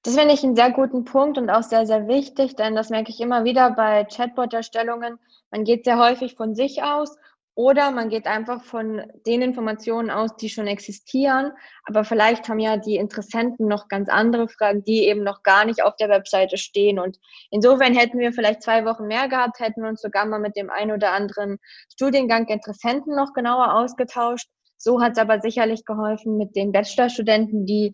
Das 0.04 0.16
finde 0.16 0.34
ich 0.34 0.42
einen 0.42 0.56
sehr 0.56 0.72
guten 0.72 1.04
Punkt 1.04 1.38
und 1.38 1.48
auch 1.48 1.62
sehr, 1.62 1.86
sehr 1.86 2.08
wichtig, 2.08 2.56
denn 2.56 2.74
das 2.74 2.90
merke 2.90 3.10
ich 3.10 3.20
immer 3.20 3.44
wieder 3.44 3.70
bei 3.70 4.04
Chatbot-Erstellungen. 4.04 5.20
Man 5.52 5.62
geht 5.62 5.84
sehr 5.84 5.98
häufig 5.98 6.34
von 6.34 6.56
sich 6.56 6.82
aus 6.82 7.16
oder 7.54 7.90
man 7.90 8.08
geht 8.08 8.26
einfach 8.26 8.64
von 8.64 9.02
den 9.26 9.42
Informationen 9.42 10.10
aus, 10.10 10.36
die 10.36 10.48
schon 10.48 10.66
existieren. 10.66 11.52
Aber 11.84 12.04
vielleicht 12.04 12.48
haben 12.48 12.58
ja 12.58 12.78
die 12.78 12.96
Interessenten 12.96 13.68
noch 13.68 13.88
ganz 13.88 14.08
andere 14.08 14.48
Fragen, 14.48 14.84
die 14.84 15.06
eben 15.06 15.22
noch 15.22 15.42
gar 15.42 15.66
nicht 15.66 15.82
auf 15.82 15.94
der 15.96 16.08
Webseite 16.08 16.56
stehen. 16.56 16.98
Und 16.98 17.18
insofern 17.50 17.94
hätten 17.94 18.18
wir 18.18 18.32
vielleicht 18.32 18.62
zwei 18.62 18.86
Wochen 18.86 19.06
mehr 19.06 19.28
gehabt, 19.28 19.60
hätten 19.60 19.84
uns 19.84 20.00
sogar 20.00 20.24
mal 20.24 20.40
mit 20.40 20.56
dem 20.56 20.70
einen 20.70 20.92
oder 20.92 21.12
anderen 21.12 21.58
Studiengang 21.92 22.46
Interessenten 22.48 23.14
noch 23.14 23.34
genauer 23.34 23.74
ausgetauscht. 23.74 24.48
So 24.78 25.02
hat 25.02 25.12
es 25.12 25.18
aber 25.18 25.40
sicherlich 25.40 25.84
geholfen 25.84 26.38
mit 26.38 26.56
den 26.56 26.72
Bachelorstudenten, 26.72 27.66
die 27.66 27.92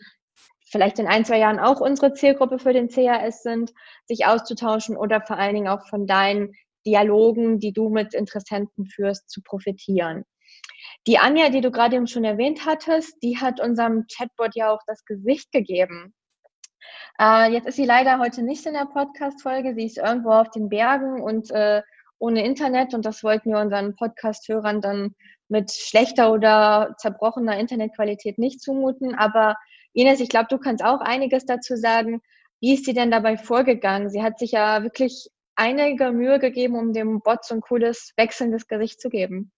vielleicht 0.71 0.99
in 0.99 1.07
ein, 1.07 1.25
zwei 1.25 1.39
Jahren 1.39 1.59
auch 1.59 1.81
unsere 1.81 2.13
Zielgruppe 2.13 2.59
für 2.59 2.73
den 2.73 2.89
CAS 2.89 3.43
sind, 3.43 3.73
sich 4.07 4.27
auszutauschen 4.27 4.97
oder 4.97 5.21
vor 5.21 5.37
allen 5.37 5.55
Dingen 5.55 5.69
auch 5.69 5.87
von 5.89 6.07
deinen 6.07 6.55
Dialogen, 6.89 7.59
die 7.59 7.73
du 7.73 7.91
mit 7.91 8.15
Interessenten 8.15 8.87
führst, 8.87 9.29
zu 9.29 9.43
profitieren. 9.43 10.25
Die 11.07 11.19
Anja, 11.19 11.51
die 11.51 11.61
du 11.61 11.71
gerade 11.71 11.97
eben 11.97 12.07
schon 12.07 12.25
erwähnt 12.25 12.65
hattest, 12.65 13.15
die 13.23 13.37
hat 13.39 13.61
unserem 13.61 14.07
Chatbot 14.11 14.55
ja 14.55 14.73
auch 14.73 14.81
das 14.87 15.05
Gesicht 15.05 15.53
gegeben. 15.53 16.15
Äh, 17.21 17.53
jetzt 17.53 17.67
ist 17.67 17.77
sie 17.77 17.85
leider 17.85 18.19
heute 18.19 18.43
nicht 18.43 18.65
in 18.65 18.73
der 18.73 18.87
Podcast-Folge. 18.87 19.75
Sie 19.75 19.85
ist 19.85 19.99
irgendwo 19.99 20.31
auf 20.31 20.51
den 20.51 20.69
Bergen 20.69 21.21
und 21.21 21.51
äh, 21.51 21.83
ohne 22.19 22.45
Internet 22.45 22.95
und 22.95 23.05
das 23.05 23.23
wollten 23.23 23.51
wir 23.51 23.59
unseren 23.59 23.95
Podcast-Hörern 23.97 24.81
dann 24.81 25.15
mit 25.49 25.71
schlechter 25.71 26.33
oder 26.33 26.95
zerbrochener 26.99 27.59
Internetqualität 27.59 28.39
nicht 28.39 28.61
zumuten. 28.61 29.15
Aber 29.15 29.57
Ines, 29.93 30.21
ich 30.21 30.29
glaube, 30.29 30.49
du 30.49 30.59
kannst 30.59 30.85
auch 30.85 31.01
einiges 31.01 31.45
dazu 31.45 31.77
sagen. 31.77 32.23
Wie 32.61 32.75
ist 32.75 32.87
sie 32.87 32.95
denn 32.95 33.11
dabei 33.11 33.37
vorgegangen? 33.37 34.11
Sie 34.11 34.23
hat 34.23 34.39
sich 34.39 34.53
ja 34.53 34.83
wirklich 34.83 35.29
einige 35.59 36.13
Mühe 36.13 36.39
gegeben, 36.39 36.77
um 36.77 36.93
dem 36.93 37.21
Bot 37.21 37.45
so 37.45 37.55
ein 37.55 37.61
cooles, 37.61 38.13
wechselndes 38.17 38.69
Gesicht 38.69 39.01
zu 39.01 39.11
geben. 39.11 39.53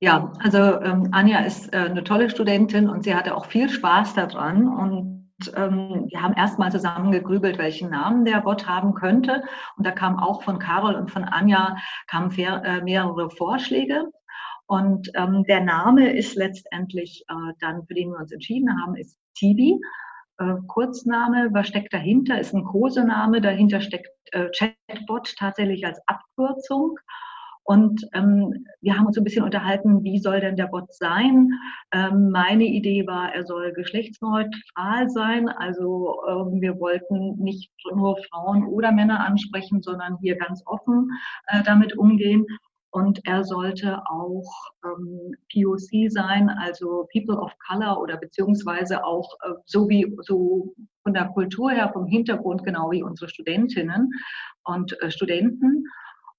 Ja, 0.00 0.32
also 0.40 0.58
ähm, 0.58 1.08
Anja 1.12 1.40
ist 1.40 1.72
äh, 1.72 1.78
eine 1.78 2.04
tolle 2.04 2.28
Studentin 2.28 2.88
und 2.88 3.04
sie 3.04 3.14
hatte 3.14 3.34
auch 3.34 3.46
viel 3.46 3.68
Spaß 3.68 4.14
daran. 4.14 4.68
Und 4.68 5.52
ähm, 5.54 6.06
wir 6.10 6.22
haben 6.22 6.34
erstmal 6.34 6.72
zusammen 6.72 7.12
gegrübelt, 7.12 7.58
welchen 7.58 7.90
Namen 7.90 8.24
der 8.24 8.40
Bot 8.40 8.66
haben 8.66 8.94
könnte. 8.94 9.42
Und 9.76 9.86
da 9.86 9.92
kam 9.92 10.18
auch 10.18 10.42
von 10.42 10.58
Carol 10.58 10.94
und 10.94 11.10
von 11.10 11.24
Anja 11.24 11.76
kamen 12.08 12.30
äh, 12.38 12.82
mehrere 12.82 13.30
Vorschläge. 13.30 14.04
Und 14.66 15.10
ähm, 15.14 15.44
der 15.44 15.60
Name 15.60 16.12
ist 16.12 16.34
letztendlich 16.34 17.24
äh, 17.28 17.52
dann, 17.60 17.86
für 17.86 17.94
den 17.94 18.10
wir 18.10 18.18
uns 18.18 18.32
entschieden 18.32 18.68
haben, 18.82 18.96
ist 18.96 19.16
Tibi. 19.34 19.78
Äh, 20.38 20.56
Kurzname, 20.66 21.50
was 21.52 21.68
steckt 21.68 21.94
dahinter, 21.94 22.38
ist 22.38 22.52
ein 22.52 22.64
Kosename, 22.64 23.40
dahinter 23.40 23.80
steckt 23.80 24.08
äh, 24.32 24.48
Chatbot 24.50 25.34
tatsächlich 25.36 25.86
als 25.86 26.00
Abkürzung. 26.06 26.98
Und 27.66 28.06
ähm, 28.14 28.64
wir 28.80 28.96
haben 28.96 29.06
uns 29.06 29.18
ein 29.18 29.24
bisschen 29.24 29.42
unterhalten, 29.42 30.04
wie 30.04 30.20
soll 30.20 30.40
denn 30.40 30.54
der 30.54 30.68
Bot 30.68 30.94
sein? 30.94 31.50
Ähm, 31.90 32.30
meine 32.30 32.62
Idee 32.62 33.08
war, 33.08 33.34
er 33.34 33.44
soll 33.44 33.72
geschlechtsneutral 33.72 35.10
sein. 35.10 35.48
Also 35.48 36.16
ähm, 36.28 36.60
wir 36.60 36.78
wollten 36.78 37.34
nicht 37.42 37.72
nur 37.92 38.18
Frauen 38.30 38.64
oder 38.66 38.92
Männer 38.92 39.26
ansprechen, 39.26 39.82
sondern 39.82 40.16
hier 40.20 40.36
ganz 40.36 40.62
offen 40.64 41.10
äh, 41.48 41.64
damit 41.64 41.98
umgehen. 41.98 42.46
Und 42.96 43.20
er 43.26 43.44
sollte 43.44 44.00
auch 44.08 44.50
ähm, 44.82 45.34
POC 45.52 46.10
sein, 46.10 46.48
also 46.48 47.06
People 47.12 47.36
of 47.36 47.52
Color 47.68 48.00
oder 48.00 48.16
beziehungsweise 48.16 49.04
auch 49.04 49.34
äh, 49.42 49.52
so 49.66 49.86
wie 49.90 50.16
so 50.22 50.74
von 51.02 51.12
der 51.12 51.26
Kultur 51.28 51.72
her, 51.72 51.90
vom 51.92 52.06
Hintergrund, 52.06 52.64
genau 52.64 52.90
wie 52.90 53.02
unsere 53.02 53.28
Studentinnen 53.28 54.10
und 54.64 54.98
äh, 55.02 55.10
Studenten. 55.10 55.84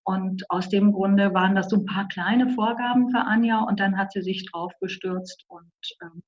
Und 0.04 0.50
aus 0.50 0.68
dem 0.70 0.94
Grunde 0.94 1.32
waren 1.36 1.54
das 1.54 1.70
so 1.70 1.76
ein 1.76 1.86
paar 1.86 2.08
kleine 2.08 2.50
Vorgaben 2.50 3.12
für 3.12 3.20
Anja 3.20 3.60
und 3.60 3.80
dann 3.80 3.96
hat 3.96 4.12
sie 4.12 4.24
sich 4.24 4.50
drauf 4.50 4.74
gestürzt 4.82 5.46
und 5.50 5.72
ähm, 6.02 6.24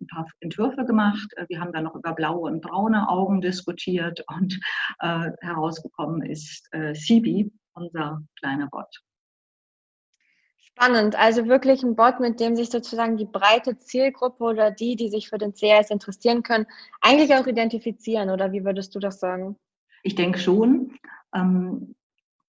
ein 0.00 0.06
paar 0.06 0.28
Entwürfe 0.38 0.84
gemacht. 0.84 1.32
Äh, 1.34 1.46
wir 1.48 1.60
haben 1.60 1.72
dann 1.72 1.82
noch 1.82 1.96
über 1.96 2.12
blaue 2.12 2.48
und 2.48 2.60
braune 2.60 3.08
Augen 3.08 3.40
diskutiert 3.40 4.22
und 4.28 4.56
äh, 5.00 5.32
herausgekommen 5.40 6.22
ist 6.22 6.68
äh, 6.70 6.94
Sibi, 6.94 7.52
unser 7.74 8.22
kleiner 8.38 8.68
Bot. 8.68 9.02
Spannend. 10.76 11.16
Also 11.16 11.46
wirklich 11.46 11.82
ein 11.82 11.94
Bot, 11.94 12.18
mit 12.18 12.40
dem 12.40 12.56
sich 12.56 12.68
sozusagen 12.70 13.16
die 13.16 13.26
breite 13.26 13.78
Zielgruppe 13.78 14.42
oder 14.42 14.70
die, 14.72 14.96
die 14.96 15.08
sich 15.08 15.28
für 15.28 15.38
den 15.38 15.54
CRS 15.54 15.90
interessieren 15.90 16.42
können, 16.42 16.66
eigentlich 17.00 17.32
auch 17.34 17.46
identifizieren. 17.46 18.30
Oder 18.30 18.52
wie 18.52 18.64
würdest 18.64 18.94
du 18.94 18.98
das 18.98 19.20
sagen? 19.20 19.56
Ich 20.02 20.16
denke 20.16 20.38
schon. 20.38 20.96
Ähm, 21.32 21.94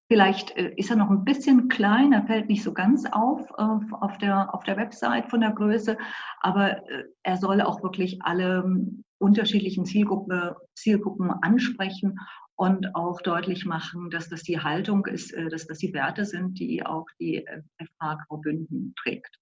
vielleicht 0.08 0.58
äh, 0.58 0.74
ist 0.76 0.90
er 0.90 0.96
noch 0.96 1.10
ein 1.10 1.24
bisschen 1.24 1.68
klein, 1.68 2.14
er 2.14 2.26
fällt 2.26 2.50
nicht 2.50 2.64
so 2.64 2.74
ganz 2.74 3.06
auf 3.12 3.52
auf, 3.54 4.18
der, 4.18 4.54
auf 4.54 4.64
der 4.64 4.78
Website 4.78 5.30
von 5.30 5.42
der 5.42 5.52
Größe, 5.52 5.98
aber 6.42 6.78
äh, 6.90 7.04
er 7.24 7.38
soll 7.38 7.62
auch 7.62 7.84
wirklich 7.84 8.20
alle 8.22 8.64
ähm, 8.66 9.04
unterschiedlichen 9.18 9.86
Zielgruppe, 9.86 10.58
Zielgruppen 10.76 11.32
ansprechen 11.32 12.20
und 12.56 12.96
auch 12.96 13.22
deutlich 13.22 13.66
machen, 13.66 14.10
dass 14.10 14.30
das 14.30 14.44
die 14.44 14.60
Haltung 14.60 15.06
ist, 15.06 15.34
äh, 15.34 15.50
dass 15.50 15.68
das 15.68 15.80
die 15.80 15.94
Werte 15.94 16.26
sind, 16.26 16.60
die 16.60 16.86
auch 16.86 17.06
die 17.20 17.46
FH 17.78 18.26
Graubünden 18.28 18.94
trägt. 19.02 19.40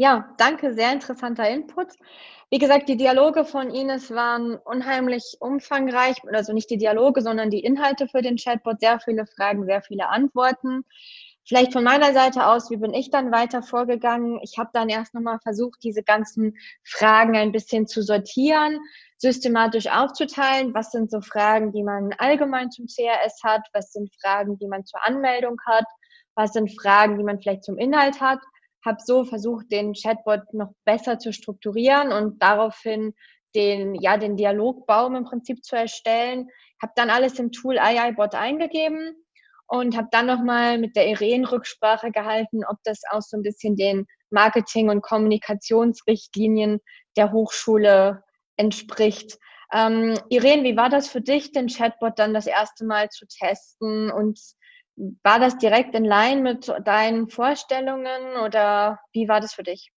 Ja, 0.00 0.32
danke, 0.38 0.74
sehr 0.74 0.92
interessanter 0.92 1.50
Input. 1.50 1.88
Wie 2.50 2.58
gesagt, 2.58 2.88
die 2.88 2.96
Dialoge 2.96 3.44
von 3.44 3.74
Ines 3.74 4.12
waren 4.12 4.54
unheimlich 4.56 5.36
umfangreich, 5.40 6.18
also 6.32 6.52
nicht 6.52 6.70
die 6.70 6.78
Dialoge, 6.78 7.20
sondern 7.20 7.50
die 7.50 7.64
Inhalte 7.64 8.06
für 8.06 8.22
den 8.22 8.36
Chatbot, 8.36 8.78
sehr 8.78 9.00
viele 9.00 9.26
Fragen, 9.26 9.66
sehr 9.66 9.82
viele 9.82 10.08
Antworten. 10.08 10.84
Vielleicht 11.48 11.72
von 11.72 11.82
meiner 11.82 12.12
Seite 12.12 12.46
aus, 12.46 12.70
wie 12.70 12.76
bin 12.76 12.92
ich 12.92 13.08
dann 13.10 13.32
weiter 13.32 13.62
vorgegangen? 13.62 14.38
Ich 14.42 14.58
habe 14.58 14.68
dann 14.74 14.90
erst 14.90 15.14
nochmal 15.14 15.38
versucht, 15.42 15.82
diese 15.82 16.02
ganzen 16.02 16.58
Fragen 16.84 17.38
ein 17.38 17.52
bisschen 17.52 17.86
zu 17.86 18.02
sortieren, 18.02 18.78
systematisch 19.16 19.86
aufzuteilen. 19.86 20.74
Was 20.74 20.90
sind 20.90 21.10
so 21.10 21.22
Fragen, 21.22 21.72
die 21.72 21.82
man 21.82 22.12
allgemein 22.18 22.70
zum 22.70 22.84
CRS 22.86 23.42
hat? 23.42 23.62
Was 23.72 23.92
sind 23.92 24.14
Fragen, 24.20 24.58
die 24.58 24.66
man 24.66 24.84
zur 24.84 25.02
Anmeldung 25.02 25.56
hat? 25.64 25.86
Was 26.34 26.52
sind 26.52 26.78
Fragen, 26.78 27.16
die 27.16 27.24
man 27.24 27.40
vielleicht 27.40 27.64
zum 27.64 27.78
Inhalt 27.78 28.20
hat? 28.20 28.40
Habe 28.84 28.98
so 29.02 29.24
versucht, 29.24 29.72
den 29.72 29.94
Chatbot 29.94 30.52
noch 30.52 30.74
besser 30.84 31.18
zu 31.18 31.32
strukturieren 31.32 32.12
und 32.12 32.42
daraufhin 32.42 33.14
den, 33.54 33.94
ja, 33.94 34.18
den 34.18 34.36
Dialogbaum 34.36 35.16
im 35.16 35.24
Prinzip 35.24 35.64
zu 35.64 35.76
erstellen. 35.76 36.50
Habe 36.82 36.92
dann 36.94 37.08
alles 37.08 37.38
im 37.38 37.52
Tool 37.52 37.78
AIBot 37.78 38.34
eingegeben 38.34 39.16
und 39.68 39.96
habe 39.96 40.08
dann 40.10 40.26
nochmal 40.26 40.78
mit 40.78 40.96
der 40.96 41.06
Irene 41.06 41.50
Rücksprache 41.50 42.10
gehalten, 42.10 42.64
ob 42.64 42.78
das 42.84 43.02
auch 43.10 43.20
so 43.20 43.36
ein 43.36 43.42
bisschen 43.42 43.76
den 43.76 44.06
Marketing- 44.30 44.88
und 44.88 45.02
Kommunikationsrichtlinien 45.02 46.80
der 47.16 47.32
Hochschule 47.32 48.24
entspricht. 48.56 49.38
Ähm, 49.72 50.18
Irene, 50.30 50.64
wie 50.64 50.76
war 50.76 50.88
das 50.88 51.08
für 51.08 51.20
dich, 51.20 51.52
den 51.52 51.68
Chatbot 51.68 52.18
dann 52.18 52.32
das 52.32 52.46
erste 52.46 52.86
Mal 52.86 53.10
zu 53.10 53.26
testen? 53.26 54.10
Und 54.10 54.40
war 55.22 55.38
das 55.38 55.58
direkt 55.58 55.94
in 55.94 56.04
Line 56.04 56.40
mit 56.40 56.72
deinen 56.84 57.28
Vorstellungen 57.28 58.36
oder 58.44 58.98
wie 59.12 59.28
war 59.28 59.40
das 59.40 59.52
für 59.52 59.62
dich? 59.62 59.92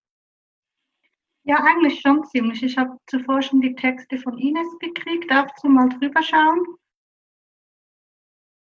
Ja, 1.44 1.56
eigentlich 1.56 2.02
schon 2.02 2.24
ziemlich. 2.26 2.62
Ich 2.62 2.78
habe 2.78 2.98
zuvor 3.08 3.42
schon 3.42 3.62
die 3.62 3.74
Texte 3.74 4.20
von 4.20 4.38
Ines 4.38 4.68
gekriegt, 4.80 5.32
darf 5.32 5.50
du 5.62 5.70
mal 5.70 5.90
drüber 5.90 6.22
schauen. 6.22 6.64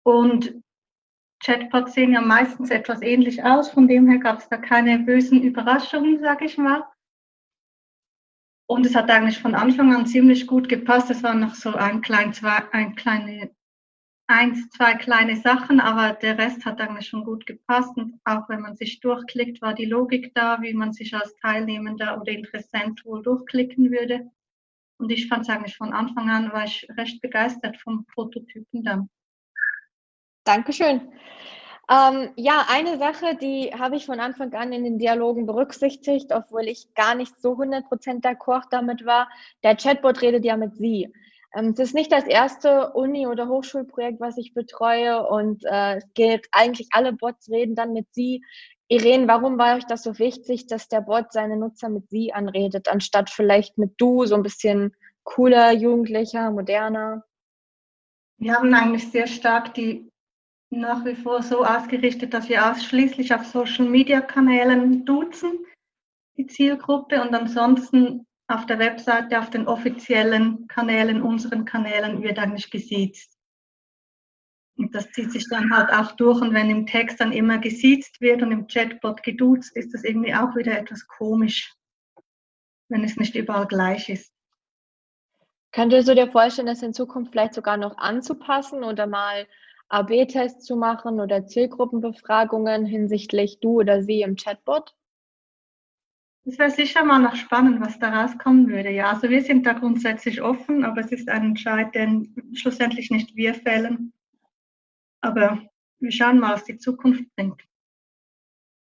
Und 0.03 0.63
Chatbots 1.41 1.95
sehen 1.95 2.13
ja 2.13 2.21
meistens 2.21 2.71
etwas 2.71 3.03
ähnlich 3.03 3.45
aus, 3.45 3.71
von 3.71 3.89
dem 3.89 4.09
her 4.09 4.19
gab 4.19 4.39
es 4.39 4.49
da 4.49 4.57
keine 4.57 4.99
bösen 5.01 5.43
Überraschungen, 5.43 6.21
sage 6.21 6.47
ich 6.47 6.59
mal. 6.59 6.85
Und 8.69 8.85
es 8.85 8.97
hat 8.97 9.11
eigentlich 9.11 9.39
von 9.39 9.55
Anfang 9.55 9.95
an 9.95 10.07
ziemlich 10.07 10.47
gut 10.47 10.69
gepasst. 10.69 11.11
Es 11.11 11.23
waren 11.23 11.41
noch 11.41 11.55
so 11.55 11.75
ein, 11.75 12.01
klein, 12.01 12.33
zwei, 12.33 12.65
ein 12.73 12.97
kleine, 12.97 13.55
eins, 14.27 14.69
zwei 14.71 14.95
kleine 14.95 15.37
Sachen, 15.37 15.79
aber 15.79 16.15
der 16.15 16.37
Rest 16.37 16.65
hat 16.65 16.81
eigentlich 16.81 17.07
schon 17.07 17.25
gut 17.25 17.47
gepasst. 17.47 17.97
Und 17.97 18.19
auch 18.25 18.49
wenn 18.49 18.63
man 18.63 18.75
sich 18.77 18.99
durchklickt, 18.99 19.63
war 19.63 19.75
die 19.75 19.85
Logik 19.85 20.35
da, 20.35 20.61
wie 20.63 20.75
man 20.75 20.93
sich 20.93 21.15
als 21.15 21.37
Teilnehmender 21.37 22.21
oder 22.21 22.33
Interessent 22.33 23.05
wohl 23.05 23.23
durchklicken 23.23 23.93
würde. 23.93 24.29
Und 24.99 25.11
ich 25.13 25.29
fand 25.29 25.43
es 25.43 25.49
eigentlich 25.49 25.77
von 25.77 25.93
Anfang 25.93 26.29
an, 26.29 26.53
war 26.53 26.65
ich 26.65 26.89
recht 26.97 27.21
begeistert 27.21 27.77
vom 27.77 28.05
Prototypen 28.07 28.83
dann. 28.83 29.11
Dankeschön. 30.47 31.13
Ähm, 31.91 32.31
ja, 32.37 32.67
eine 32.69 32.99
Sache, 32.99 33.37
die 33.37 33.73
habe 33.77 33.97
ich 33.97 34.07
von 34.07 34.21
Anfang 34.21 34.53
an 34.55 34.73
in 34.73 34.85
den 34.85 34.99
Dialogen 34.99 35.45
berücksichtigt, 35.45 36.33
obwohl 36.33 36.69
ich 36.69 36.95
gar 36.95 37.15
nicht 37.15 37.41
so 37.41 37.53
100% 37.53 38.23
d'accord 38.23 38.65
damit 38.71 39.05
war. 39.05 39.29
Der 39.63 39.77
Chatbot 39.77 40.23
redet 40.23 40.45
ja 40.45 40.57
mit 40.57 40.77
Sie. 40.77 41.13
Ähm, 41.55 41.71
es 41.75 41.81
ist 41.81 41.95
nicht 41.95 42.13
das 42.13 42.25
erste 42.25 42.93
Uni- 42.93 43.27
oder 43.27 43.49
Hochschulprojekt, 43.49 44.21
was 44.21 44.37
ich 44.37 44.55
betreue 44.55 45.27
und 45.27 45.65
äh, 45.65 45.97
es 45.97 46.05
gilt 46.15 46.47
eigentlich 46.53 46.89
alle 46.93 47.13
Bots 47.13 47.51
reden 47.51 47.75
dann 47.75 47.93
mit 47.93 48.07
Sie. 48.13 48.45
Irene, 48.89 49.27
warum 49.27 49.59
war 49.59 49.77
euch 49.77 49.85
das 49.85 50.05
so 50.05 50.19
wichtig, 50.21 50.69
dass 50.69 50.89
der 50.89 51.01
Bot 51.01 51.33
seine 51.33 51.57
Nutzer 51.57 51.89
mit 51.89 52.09
Sie 52.09 52.33
anredet, 52.33 52.89
anstatt 52.89 53.31
vielleicht 53.31 53.79
mit 53.79 53.95
Du, 53.99 54.27
so 54.27 54.37
ein 54.37 54.45
bisschen 54.45 54.95
cooler, 55.25 55.73
jugendlicher, 55.73 56.53
moderner? 56.53 57.25
Wir 58.39 58.55
haben 58.55 58.73
eigentlich 58.75 59.11
sehr 59.11 59.27
stark 59.27 59.75
die 59.75 60.09
nach 60.71 61.05
wie 61.05 61.15
vor 61.15 61.43
so 61.43 61.65
ausgerichtet, 61.65 62.35
dass 62.35 62.49
wir 62.49 62.71
ausschließlich 62.71 63.35
auf 63.35 63.45
Social-Media-Kanälen 63.47 65.05
duzen, 65.05 65.65
die 66.37 66.47
Zielgruppe, 66.47 67.23
und 67.23 67.35
ansonsten 67.35 68.27
auf 68.49 68.67
der 68.67 68.79
Webseite, 68.79 69.39
auf 69.39 69.51
den 69.51 69.67
offiziellen 69.67 70.67
Kanälen, 70.69 71.23
unseren 71.23 71.65
Kanälen, 71.65 72.23
wird 72.23 72.39
eigentlich 72.39 72.71
gesiezt. 72.71 73.37
Und 74.77 74.95
das 74.95 75.11
zieht 75.13 75.33
sich 75.33 75.49
dann 75.49 75.75
halt 75.75 75.91
auch 75.91 76.13
durch. 76.13 76.41
Und 76.43 76.53
wenn 76.53 76.69
im 76.69 76.87
Text 76.87 77.21
dann 77.21 77.33
immer 77.33 77.59
gesiezt 77.59 78.21
wird 78.21 78.43
und 78.43 78.53
im 78.53 78.67
Chatbot 78.67 79.23
geduzt, 79.23 79.75
ist 79.75 79.95
das 79.95 80.05
irgendwie 80.05 80.35
auch 80.35 80.55
wieder 80.55 80.79
etwas 80.79 81.07
komisch, 81.07 81.75
wenn 82.89 83.03
es 83.03 83.17
nicht 83.17 83.35
überall 83.35 83.67
gleich 83.67 84.09
ist. 84.11 84.33
Könntest 85.73 86.09
du 86.09 86.15
dir 86.15 86.31
vorstellen, 86.31 86.69
das 86.69 86.83
in 86.83 86.95
Zukunft 86.95 87.33
vielleicht 87.33 87.55
sogar 87.55 87.77
noch 87.77 87.97
anzupassen 87.97 88.85
oder 88.85 89.07
mal 89.07 89.47
AB-Tests 89.89 90.65
zu 90.65 90.77
machen 90.77 91.21
oder 91.21 91.47
Zielgruppenbefragungen 91.47 92.85
hinsichtlich 92.87 93.61
du 93.61 93.81
oder 93.81 94.03
sie 94.03 94.23
im 94.23 94.37
Chatbot? 94.37 94.95
Das 96.47 96.59
wäre 96.59 96.71
sicher 96.71 97.05
mal 97.05 97.19
noch 97.19 97.35
spannend, 97.35 97.81
was 97.81 97.99
da 97.99 98.23
rauskommen 98.23 98.69
würde. 98.69 98.91
Ja, 98.91 99.11
also 99.11 99.29
wir 99.29 99.43
sind 99.43 99.67
da 99.67 99.73
grundsätzlich 99.73 100.41
offen, 100.43 100.85
aber 100.85 101.01
es 101.01 101.11
ist 101.11 101.29
ein 101.29 101.43
Entscheid, 101.43 101.93
den 101.93 102.35
schlussendlich 102.55 103.11
nicht 103.11 103.35
wir 103.35 103.53
fällen. 103.55 104.13
Aber 105.21 105.61
wir 105.99 106.13
schauen 106.13 106.39
mal, 106.39 106.55
was 106.55 106.65
die 106.65 106.79
Zukunft 106.79 107.25
bringt. 107.35 107.61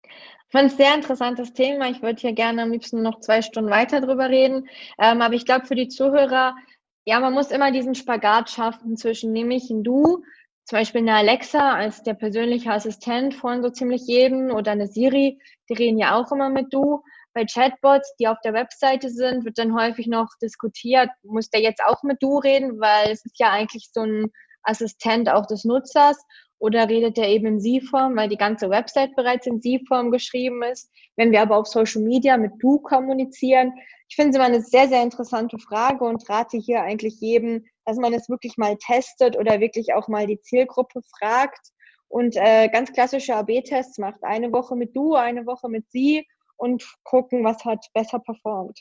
Ich 0.03 0.51
finde 0.51 0.67
es 0.67 0.73
ein 0.73 0.77
sehr 0.79 0.95
interessantes 0.95 1.53
Thema. 1.53 1.89
Ich 1.91 2.03
würde 2.03 2.21
hier 2.21 2.33
gerne 2.33 2.63
am 2.63 2.73
liebsten 2.73 3.03
noch 3.03 3.21
zwei 3.21 3.41
Stunden 3.41 3.71
weiter 3.71 4.01
drüber 4.01 4.31
reden. 4.31 4.69
Ähm, 4.99 5.23
aber 5.23 5.35
ich 5.35 5.45
glaube, 5.45 5.67
für 5.67 5.77
die 5.77 5.89
Zuhörer, 5.89 6.57
ja, 7.05 7.21
man 7.21 7.35
muss 7.35 7.53
immer 7.53 7.71
diesen 7.71 7.95
Spagat 7.95 8.51
schaffen 8.51 8.97
zwischen 8.97 9.33
nämlich 9.33 9.71
ein 9.71 9.85
Du, 9.85 10.25
zum 10.65 10.79
Beispiel 10.79 11.03
eine 11.03 11.15
Alexa 11.15 11.75
als 11.75 12.03
der 12.03 12.15
persönliche 12.15 12.73
Assistent 12.73 13.35
von 13.35 13.63
so 13.63 13.71
ziemlich 13.71 14.07
jedem 14.07 14.51
oder 14.51 14.73
eine 14.73 14.87
Siri, 14.87 15.39
die 15.69 15.75
reden 15.75 15.99
ja 15.99 16.19
auch 16.19 16.33
immer 16.33 16.49
mit 16.49 16.73
Du. 16.73 17.03
Bei 17.35 17.45
Chatbots, 17.45 18.15
die 18.19 18.29
auf 18.29 18.39
der 18.43 18.55
Webseite 18.55 19.11
sind, 19.11 19.45
wird 19.45 19.59
dann 19.59 19.75
häufig 19.75 20.07
noch 20.07 20.29
diskutiert, 20.41 21.11
muss 21.23 21.51
der 21.51 21.61
jetzt 21.61 21.83
auch 21.85 22.03
mit 22.03 22.23
Du 22.23 22.39
reden, 22.39 22.81
weil 22.81 23.11
es 23.11 23.25
ist 23.25 23.39
ja 23.39 23.51
eigentlich 23.51 23.91
so 23.93 24.03
ein 24.03 24.31
Assistent 24.63 25.29
auch 25.29 25.47
des 25.47 25.65
Nutzers 25.65 26.17
oder 26.59 26.89
redet 26.89 27.19
er 27.19 27.29
eben 27.29 27.47
in 27.47 27.61
Sie-Form, 27.61 28.17
weil 28.17 28.29
die 28.31 28.39
ganze 28.39 28.71
Website 28.71 29.15
bereits 29.17 29.47
in 29.47 29.61
Sie-Form 29.61 30.11
geschrieben 30.11 30.63
ist. 30.63 30.91
Wenn 31.17 31.31
wir 31.31 31.43
aber 31.43 31.59
auf 31.59 31.67
Social 31.67 32.01
Media 32.01 32.39
mit 32.39 32.53
Du 32.61 32.79
kommunizieren, 32.79 33.75
ich 34.09 34.17
finde 34.17 34.31
es 34.31 34.37
immer 34.37 34.47
eine 34.47 34.63
sehr, 34.63 34.89
sehr 34.89 35.03
interessante 35.03 35.59
Frage 35.59 36.05
und 36.05 36.29
rate 36.31 36.57
hier 36.57 36.83
eigentlich 36.83 37.21
jedem, 37.21 37.67
dass 37.85 37.97
man 37.97 38.13
es 38.13 38.29
wirklich 38.29 38.57
mal 38.57 38.77
testet 38.77 39.37
oder 39.37 39.61
wirklich 39.61 39.95
auch 39.95 40.09
mal 40.09 40.27
die 40.27 40.41
Zielgruppe 40.41 41.01
fragt 41.19 41.73
und 42.09 42.37
äh, 42.37 42.69
ganz 42.69 42.93
klassische 42.93 43.35
AB-Tests 43.35 43.99
macht. 43.99 44.23
Eine 44.23 44.53
Woche 44.53 44.77
mit 44.77 44.97
Du, 44.97 45.15
eine 45.15 45.47
Woche 45.47 45.69
mit 45.69 45.91
Sie 45.91 46.27
und 46.57 46.87
gucken, 47.03 47.45
was 47.45 47.65
hat 47.65 47.87
besser 47.93 48.21
performt. 48.21 48.81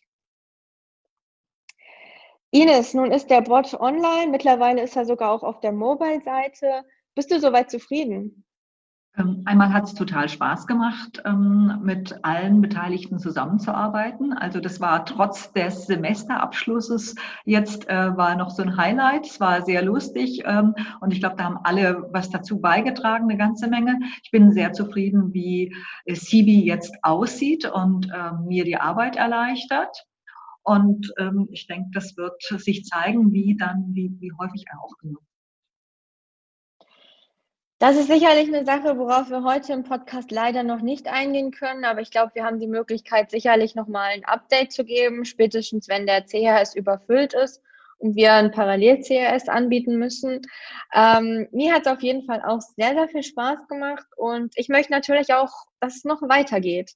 Ines, 2.51 2.93
nun 2.93 3.11
ist 3.11 3.31
der 3.31 3.41
Bot 3.41 3.73
online. 3.73 4.29
Mittlerweile 4.29 4.83
ist 4.83 4.95
er 4.95 5.05
sogar 5.05 5.31
auch 5.31 5.41
auf 5.41 5.59
der 5.59 5.71
Mobile-Seite. 5.71 6.85
Bist 7.15 7.31
du 7.31 7.39
soweit 7.39 7.71
zufrieden? 7.71 8.45
Ähm, 9.15 9.43
einmal 9.45 9.71
hat 9.71 9.83
es 9.83 9.93
total 9.93 10.27
Spaß 10.27 10.65
gemacht, 10.65 11.21
ähm, 11.23 11.79
mit 11.83 12.17
allen 12.23 12.61
Beteiligten 12.61 13.19
zusammenzuarbeiten. 13.19 14.33
Also 14.33 14.59
das 14.59 14.81
war 14.81 15.05
trotz 15.05 15.53
des 15.53 15.85
Semesterabschlusses 15.85 17.13
jetzt 17.45 17.87
äh, 17.89 18.17
war 18.17 18.35
noch 18.35 18.49
so 18.49 18.63
ein 18.63 18.75
Highlight. 18.75 19.27
Es 19.27 19.39
war 19.39 19.61
sehr 19.61 19.83
lustig 19.83 20.41
ähm, 20.45 20.73
und 20.99 21.13
ich 21.13 21.19
glaube, 21.19 21.35
da 21.37 21.43
haben 21.43 21.59
alle 21.63 22.09
was 22.11 22.31
dazu 22.31 22.59
beigetragen, 22.59 23.29
eine 23.29 23.37
ganze 23.37 23.67
Menge. 23.67 23.99
Ich 24.23 24.31
bin 24.31 24.51
sehr 24.51 24.73
zufrieden, 24.73 25.31
wie 25.33 25.75
Sibi 26.07 26.63
jetzt 26.63 26.95
aussieht 27.03 27.65
und 27.65 28.11
mir 28.45 28.65
die 28.65 28.77
Arbeit 28.77 29.15
erleichtert. 29.15 30.05
Und 30.63 31.13
ich 31.51 31.67
denke, 31.67 31.89
das 31.93 32.15
wird 32.17 32.41
sich 32.41 32.85
zeigen, 32.85 33.31
wie 33.31 33.55
dann, 33.57 33.89
wie, 33.93 34.15
wie 34.19 34.31
häufig 34.39 34.65
er 34.69 34.81
auch 34.81 34.97
genutzt 34.97 35.32
das 37.83 37.97
ist 37.97 38.07
sicherlich 38.07 38.47
eine 38.47 38.63
Sache, 38.63 38.97
worauf 38.97 39.29
wir 39.29 39.43
heute 39.43 39.73
im 39.73 39.83
Podcast 39.83 40.31
leider 40.31 40.63
noch 40.63 40.79
nicht 40.79 41.07
eingehen 41.07 41.51
können, 41.51 41.83
aber 41.83 41.99
ich 41.99 42.11
glaube, 42.11 42.31
wir 42.33 42.45
haben 42.45 42.61
die 42.61 42.67
Möglichkeit, 42.67 43.29
sicherlich 43.29 43.75
nochmal 43.75 44.11
ein 44.11 44.23
Update 44.23 44.71
zu 44.71 44.85
geben, 44.85 45.25
spätestens 45.25 45.89
wenn 45.89 46.07
der 46.07 46.23
CHS 46.25 46.75
überfüllt 46.75 47.33
ist 47.33 47.61
und 47.97 48.15
wir 48.15 48.31
ein 48.35 48.51
Parallel-CRS 48.51 49.49
anbieten 49.49 49.97
müssen. 49.97 50.43
Ähm, 50.95 51.49
mir 51.51 51.73
hat 51.73 51.81
es 51.85 51.91
auf 51.91 52.01
jeden 52.01 52.23
Fall 52.23 52.41
auch 52.45 52.61
sehr, 52.61 52.93
sehr 52.93 53.09
viel 53.09 53.23
Spaß 53.23 53.67
gemacht 53.67 54.05
und 54.15 54.53
ich 54.55 54.69
möchte 54.69 54.93
natürlich 54.93 55.33
auch, 55.33 55.51
dass 55.81 55.97
es 55.97 56.05
noch 56.05 56.21
weitergeht. 56.21 56.93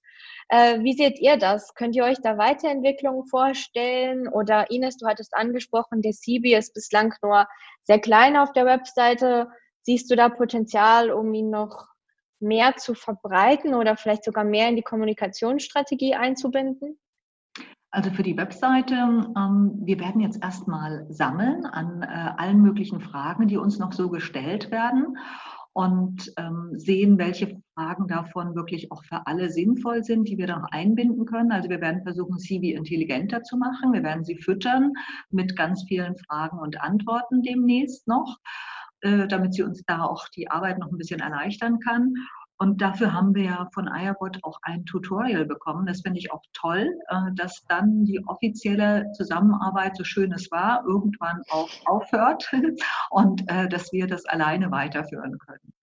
Äh, 0.47 0.80
wie 0.84 0.93
seht 0.93 1.19
ihr 1.19 1.36
das? 1.36 1.76
Könnt 1.76 1.97
ihr 1.97 2.06
euch 2.06 2.21
da 2.21 2.38
Weiterentwicklungen 2.38 3.26
vorstellen? 3.26 4.30
Oder 4.30 4.71
Ines, 4.71 4.95
du 4.95 5.06
hattest 5.06 5.34
angesprochen, 5.34 6.02
der 6.02 6.13
CB 6.13 6.56
ist 6.56 6.73
bislang 6.73 7.13
nur 7.21 7.45
sehr 7.84 8.00
klein 8.00 8.38
auf 8.38 8.54
der 8.54 8.65
Webseite. 8.65 9.50
Siehst 9.88 10.12
du 10.12 10.17
da 10.17 10.28
Potenzial, 10.28 11.12
um 11.12 11.34
ihn 11.34 11.50
noch 11.50 11.88
mehr 12.41 12.76
zu 12.76 12.93
verbreiten 12.93 13.73
oder 13.73 13.95
vielleicht 13.95 14.26
sogar 14.26 14.43
mehr 14.43 14.67
in 14.67 14.76
die 14.76 14.82
Kommunikationsstrategie 14.82 16.13
einzubinden? 16.13 17.00
Also 17.89 18.12
für 18.12 18.21
die 18.21 18.36
Webseite, 18.36 18.95
ähm, 18.95 19.80
wir 19.86 19.97
werden 20.02 20.19
jetzt 20.19 20.43
erstmal 20.43 21.06
sammeln 21.08 21.65
an 21.65 22.02
äh, 22.02 22.34
allen 22.36 22.62
möglichen 22.62 23.00
Fragen, 23.00 23.47
die 23.47 23.56
uns 23.56 23.80
noch 23.80 23.93
so 23.93 24.10
gestellt 24.10 24.71
werden 24.71 25.17
und 25.71 26.34
ähm, 26.36 26.71
sehen, 26.73 27.17
welche 27.17 27.62
Fragen 27.73 28.10
davon 28.10 28.56
wirklich 28.56 28.91
auch 28.91 29.06
für 29.06 29.26
alle 29.26 29.50
sinnvoll 29.50 30.04
sind, 30.04 30.28
die 30.28 30.38
wir 30.38 30.47
dann 30.47 30.65
einbinden 30.65 31.26
können. 31.26 31.54
Also 31.54 31.69
wir 31.69 31.80
werden 31.80 32.04
versuchen, 32.04 32.39
CV 32.39 32.76
intelligenter 32.76 33.41
zu 33.43 33.56
machen. 33.56 33.93
Wir 33.93 34.04
werden 34.04 34.26
sie 34.26 34.36
füttern 34.36 34.91
mit 35.30 35.56
ganz 35.56 35.86
vielen 35.88 36.17
Fragen 36.17 36.60
und 36.60 36.82
Antworten 36.82 37.41
demnächst 37.41 38.06
noch, 38.06 38.38
äh, 39.01 39.27
damit 39.27 39.53
sie 39.53 39.63
uns 39.63 39.83
da 39.86 40.03
auch 40.03 40.27
die 40.29 40.49
Arbeit 40.49 40.79
noch 40.79 40.91
ein 40.91 40.97
bisschen 40.97 41.19
erleichtern 41.19 41.79
kann. 41.79 42.13
Und 42.60 42.81
dafür 42.81 43.13
haben 43.13 43.36
wir 43.36 43.43
ja 43.43 43.69
von 43.71 43.88
iRobot 43.88 44.39
auch 44.43 44.60
ein 44.63 44.83
Tutorial 44.86 45.45
bekommen. 45.45 45.86
Das 45.86 46.01
finde 46.01 46.19
ich 46.19 46.31
auch 46.31 46.41
toll, 46.53 46.89
äh, 47.10 47.31
dass 47.36 47.63
dann 47.67 48.05
die 48.05 48.25
offizielle 48.25 49.12
Zusammenarbeit, 49.12 49.95
so 49.95 50.03
schön 50.03 50.31
es 50.31 50.49
war, 50.51 50.83
irgendwann 50.88 51.43
auch 51.49 51.69
aufhört 51.86 52.51
und 53.12 53.49
äh, 53.49 53.69
dass 53.69 53.91
wir 53.93 54.07
das 54.07 54.25
alleine 54.25 54.71
weiterführen 54.71 55.38
können. 55.38 55.73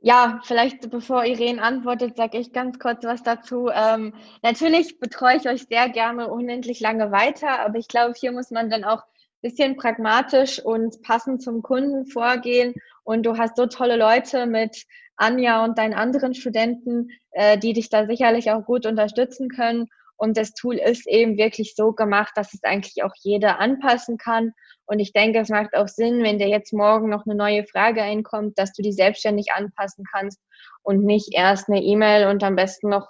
Ja, 0.00 0.40
vielleicht 0.44 0.88
bevor 0.90 1.24
Irene 1.24 1.60
antwortet, 1.60 2.16
sage 2.16 2.38
ich 2.38 2.52
ganz 2.52 2.78
kurz 2.78 3.02
was 3.02 3.24
dazu. 3.24 3.68
Ähm, 3.72 4.14
natürlich 4.42 5.00
betreue 5.00 5.38
ich 5.38 5.48
euch 5.48 5.64
sehr 5.64 5.88
gerne 5.88 6.28
unendlich 6.28 6.78
lange 6.78 7.10
weiter, 7.10 7.58
aber 7.58 7.78
ich 7.78 7.88
glaube, 7.88 8.14
hier 8.16 8.30
muss 8.30 8.52
man 8.52 8.70
dann 8.70 8.84
auch 8.84 9.02
bisschen 9.42 9.76
pragmatisch 9.76 10.60
und 10.64 11.02
passend 11.02 11.42
zum 11.42 11.62
Kunden 11.62 12.06
vorgehen. 12.06 12.74
Und 13.04 13.24
du 13.24 13.36
hast 13.36 13.56
so 13.56 13.66
tolle 13.66 13.96
Leute 13.96 14.46
mit 14.46 14.84
Anja 15.16 15.64
und 15.64 15.78
deinen 15.78 15.94
anderen 15.94 16.34
Studenten, 16.34 17.08
äh, 17.32 17.58
die 17.58 17.72
dich 17.72 17.88
da 17.88 18.06
sicherlich 18.06 18.50
auch 18.50 18.64
gut 18.64 18.86
unterstützen 18.86 19.48
können. 19.48 19.88
Und 20.16 20.36
das 20.36 20.52
Tool 20.52 20.76
ist 20.76 21.06
eben 21.06 21.36
wirklich 21.36 21.74
so 21.76 21.92
gemacht, 21.92 22.32
dass 22.34 22.52
es 22.52 22.64
eigentlich 22.64 23.04
auch 23.04 23.12
jeder 23.22 23.60
anpassen 23.60 24.18
kann. 24.18 24.52
Und 24.86 24.98
ich 24.98 25.12
denke, 25.12 25.38
es 25.38 25.48
macht 25.48 25.74
auch 25.74 25.86
Sinn, 25.86 26.24
wenn 26.24 26.38
dir 26.38 26.48
jetzt 26.48 26.72
morgen 26.72 27.08
noch 27.08 27.24
eine 27.24 27.36
neue 27.36 27.64
Frage 27.64 28.02
einkommt, 28.02 28.58
dass 28.58 28.72
du 28.72 28.82
die 28.82 28.92
selbstständig 28.92 29.52
anpassen 29.54 30.04
kannst 30.10 30.40
und 30.82 31.04
nicht 31.04 31.34
erst 31.34 31.68
eine 31.68 31.82
E-Mail 31.82 32.26
und 32.28 32.42
am 32.42 32.56
besten 32.56 32.88
noch 32.88 33.06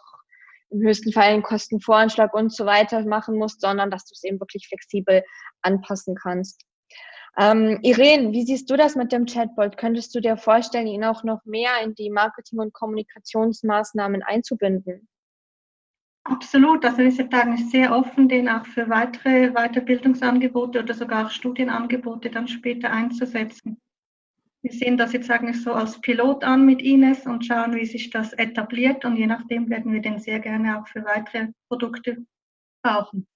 im 0.70 0.82
höchsten 0.82 1.12
Fall 1.12 1.24
einen 1.24 1.42
Kostenvoranschlag 1.42 2.34
und 2.34 2.52
so 2.52 2.66
weiter 2.66 3.04
machen 3.04 3.36
musst, 3.36 3.60
sondern 3.60 3.90
dass 3.90 4.04
du 4.04 4.12
es 4.12 4.24
eben 4.24 4.40
wirklich 4.40 4.68
flexibel 4.68 5.22
anpassen 5.62 6.14
kannst. 6.14 6.62
Ähm, 7.38 7.78
Irene, 7.82 8.32
wie 8.32 8.44
siehst 8.44 8.68
du 8.68 8.76
das 8.76 8.96
mit 8.96 9.12
dem 9.12 9.26
Chatbot? 9.26 9.76
Könntest 9.76 10.14
du 10.14 10.20
dir 10.20 10.36
vorstellen, 10.36 10.88
ihn 10.88 11.04
auch 11.04 11.22
noch 11.22 11.44
mehr 11.44 11.70
in 11.84 11.94
die 11.94 12.10
Marketing- 12.10 12.58
und 12.58 12.72
Kommunikationsmaßnahmen 12.72 14.22
einzubinden? 14.22 15.08
Absolut. 16.24 16.84
Also 16.84 16.98
wir 16.98 17.12
sind 17.12 17.32
eigentlich 17.32 17.70
sehr 17.70 17.96
offen, 17.96 18.28
den 18.28 18.48
auch 18.48 18.66
für 18.66 18.88
weitere 18.90 19.50
Weiterbildungsangebote 19.52 20.80
oder 20.80 20.94
sogar 20.94 21.26
auch 21.26 21.30
Studienangebote 21.30 22.28
dann 22.28 22.48
später 22.48 22.90
einzusetzen. 22.90 23.80
Wir 24.62 24.72
sehen 24.72 24.96
das 24.96 25.12
jetzt 25.12 25.30
eigentlich 25.30 25.62
so 25.62 25.72
als 25.72 26.00
Pilot 26.00 26.42
an 26.42 26.66
mit 26.66 26.82
Ines 26.82 27.26
und 27.26 27.46
schauen, 27.46 27.76
wie 27.76 27.86
sich 27.86 28.10
das 28.10 28.32
etabliert 28.32 29.04
und 29.04 29.16
je 29.16 29.26
nachdem 29.26 29.70
werden 29.70 29.92
wir 29.92 30.02
den 30.02 30.18
sehr 30.18 30.40
gerne 30.40 30.80
auch 30.80 30.88
für 30.88 31.04
weitere 31.04 31.48
Produkte 31.68 32.24
brauchen. 32.82 33.26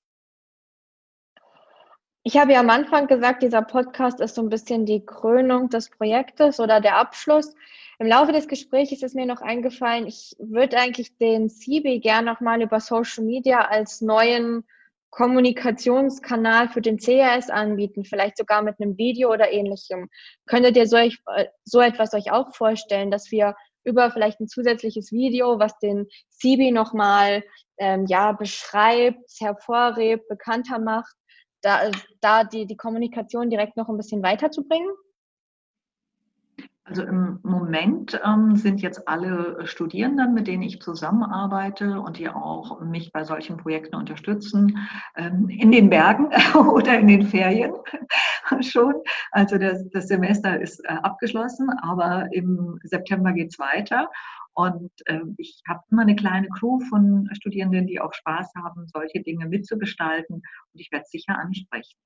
Ich 2.25 2.37
habe 2.37 2.53
ja 2.53 2.61
am 2.61 2.71
Anfang 2.71 3.09
gesagt, 3.09 3.43
dieser 3.43 3.63
Podcast 3.63 4.21
ist 4.21 4.37
so 4.37 4.43
ein 4.43 4.49
bisschen 4.49 4.87
die 4.87 5.05
Krönung 5.05 5.69
des 5.71 5.91
Projektes 5.91 6.61
oder 6.61 6.81
der 6.81 6.97
Abschluss. 6.97 7.55
Im 7.99 8.07
Laufe 8.07 8.33
des 8.33 8.47
Gesprächs 8.47 9.03
ist 9.03 9.15
mir 9.15 9.27
noch 9.27 9.41
eingefallen, 9.41 10.07
ich 10.07 10.37
würde 10.39 10.79
eigentlich 10.79 11.17
den 11.19 11.51
CB 11.51 11.99
gerne 11.99 12.31
nochmal 12.31 12.63
über 12.63 12.79
Social 12.81 13.25
Media 13.25 13.63
als 13.63 14.01
neuen 14.01 14.65
Kommunikationskanal 15.13 16.71
für 16.71 16.81
den 16.81 16.97
CRS 16.97 17.51
anbieten, 17.51 18.05
vielleicht 18.05 18.39
sogar 18.39 18.63
mit 18.63 18.81
einem 18.81 18.97
Video 18.97 19.31
oder 19.31 19.53
ähnlichem. 19.53 20.09
Könntet 20.47 20.77
ihr 20.77 20.87
so, 20.87 20.97
so 21.65 21.81
etwas 21.81 22.15
euch 22.15 22.33
auch 22.33 22.55
vorstellen, 22.55 23.11
dass 23.11 23.31
wir 23.31 23.55
über 23.85 24.11
vielleicht 24.11 24.41
ein 24.41 24.49
zusätzliches 24.49 25.13
Video, 25.13 25.59
was 25.59 25.79
den 25.81 26.09
CB 26.31 26.71
nochmal 26.71 27.45
ähm, 27.77 28.07
ja, 28.07 28.33
beschreibt, 28.33 29.31
hervorhebt, 29.39 30.29
bekannter 30.29 30.79
macht, 30.79 31.15
da, 31.61 31.91
da 32.23 32.45
die, 32.45 32.67
die 32.67 32.77
Kommunikation 32.77 33.51
direkt 33.51 33.77
noch 33.77 33.91
ein 33.91 33.99
bisschen 33.99 34.23
weiterzubringen? 34.23 34.91
Also 36.85 37.05
im 37.05 37.39
Moment 37.45 38.21
ähm, 38.25 38.57
sind 38.57 38.83
jetzt 38.83 39.07
alle 39.07 39.67
Studierenden, 39.69 40.35
mit 40.35 40.49
denen 40.49 40.65
ich 40.65 40.81
zusammenarbeite 40.81 42.01
und 42.01 42.19
die 42.19 42.29
auch 42.29 42.81
mich 42.81 43.13
bei 43.13 43.23
solchen 43.23 43.57
Projekten 43.57 43.95
unterstützen, 43.95 44.79
ähm, 45.15 45.49
in 45.49 45.71
den 45.71 45.91
Bergen 45.91 46.27
oder 46.55 46.99
in 46.99 47.07
den 47.07 47.23
Ferien 47.23 47.73
schon. 48.61 48.95
Also 49.31 49.59
das, 49.59 49.89
das 49.91 50.09
Semester 50.09 50.61
ist 50.61 50.85
äh, 50.85 50.89
abgeschlossen, 50.89 51.71
aber 51.83 52.29
im 52.33 52.81
September 52.83 53.33
geht 53.33 53.53
es 53.53 53.61
weiter. 53.61 54.11
Und 54.55 54.91
äh, 55.07 55.21
ich 55.39 55.63
habe 55.69 55.83
immer 55.91 56.03
eine 56.03 56.17
kleine 56.17 56.49
Crew 56.49 56.81
von 56.91 57.29
Studierenden, 57.33 57.87
die 57.87 58.01
auch 58.01 58.13
Spaß 58.13 58.53
haben, 58.57 58.89
solche 58.89 59.23
Dinge 59.23 59.47
mitzugestalten. 59.47 60.37
Und 60.37 60.81
ich 60.81 60.91
werde 60.91 61.07
sicher 61.09 61.39
ansprechen. 61.39 61.97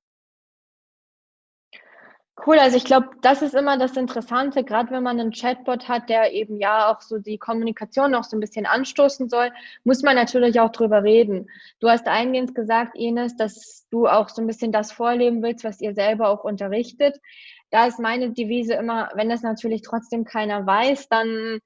Cool, 2.44 2.58
also 2.58 2.76
ich 2.76 2.84
glaube, 2.84 3.08
das 3.22 3.40
ist 3.40 3.54
immer 3.54 3.78
das 3.78 3.96
Interessante, 3.96 4.62
gerade 4.62 4.90
wenn 4.90 5.02
man 5.02 5.18
einen 5.18 5.32
Chatbot 5.32 5.88
hat, 5.88 6.10
der 6.10 6.32
eben 6.32 6.58
ja 6.60 6.92
auch 6.92 7.00
so 7.00 7.18
die 7.18 7.38
Kommunikation 7.38 8.10
noch 8.10 8.24
so 8.24 8.36
ein 8.36 8.40
bisschen 8.40 8.66
anstoßen 8.66 9.30
soll, 9.30 9.50
muss 9.84 10.02
man 10.02 10.16
natürlich 10.16 10.60
auch 10.60 10.70
drüber 10.70 11.02
reden. 11.02 11.48
Du 11.80 11.88
hast 11.88 12.06
eingehend 12.06 12.54
gesagt, 12.54 12.94
Ines, 12.94 13.36
dass 13.36 13.86
du 13.90 14.06
auch 14.06 14.28
so 14.28 14.42
ein 14.42 14.46
bisschen 14.46 14.70
das 14.70 14.92
vorleben 14.92 15.42
willst, 15.42 15.64
was 15.64 15.80
ihr 15.80 15.94
selber 15.94 16.28
auch 16.28 16.44
unterrichtet. 16.44 17.18
Da 17.70 17.86
ist 17.86 17.98
meine 17.98 18.30
Devise 18.32 18.74
immer, 18.74 19.08
wenn 19.14 19.30
das 19.30 19.42
natürlich 19.42 19.80
trotzdem 19.82 20.24
keiner 20.24 20.66
weiß, 20.66 21.08
dann 21.08 21.60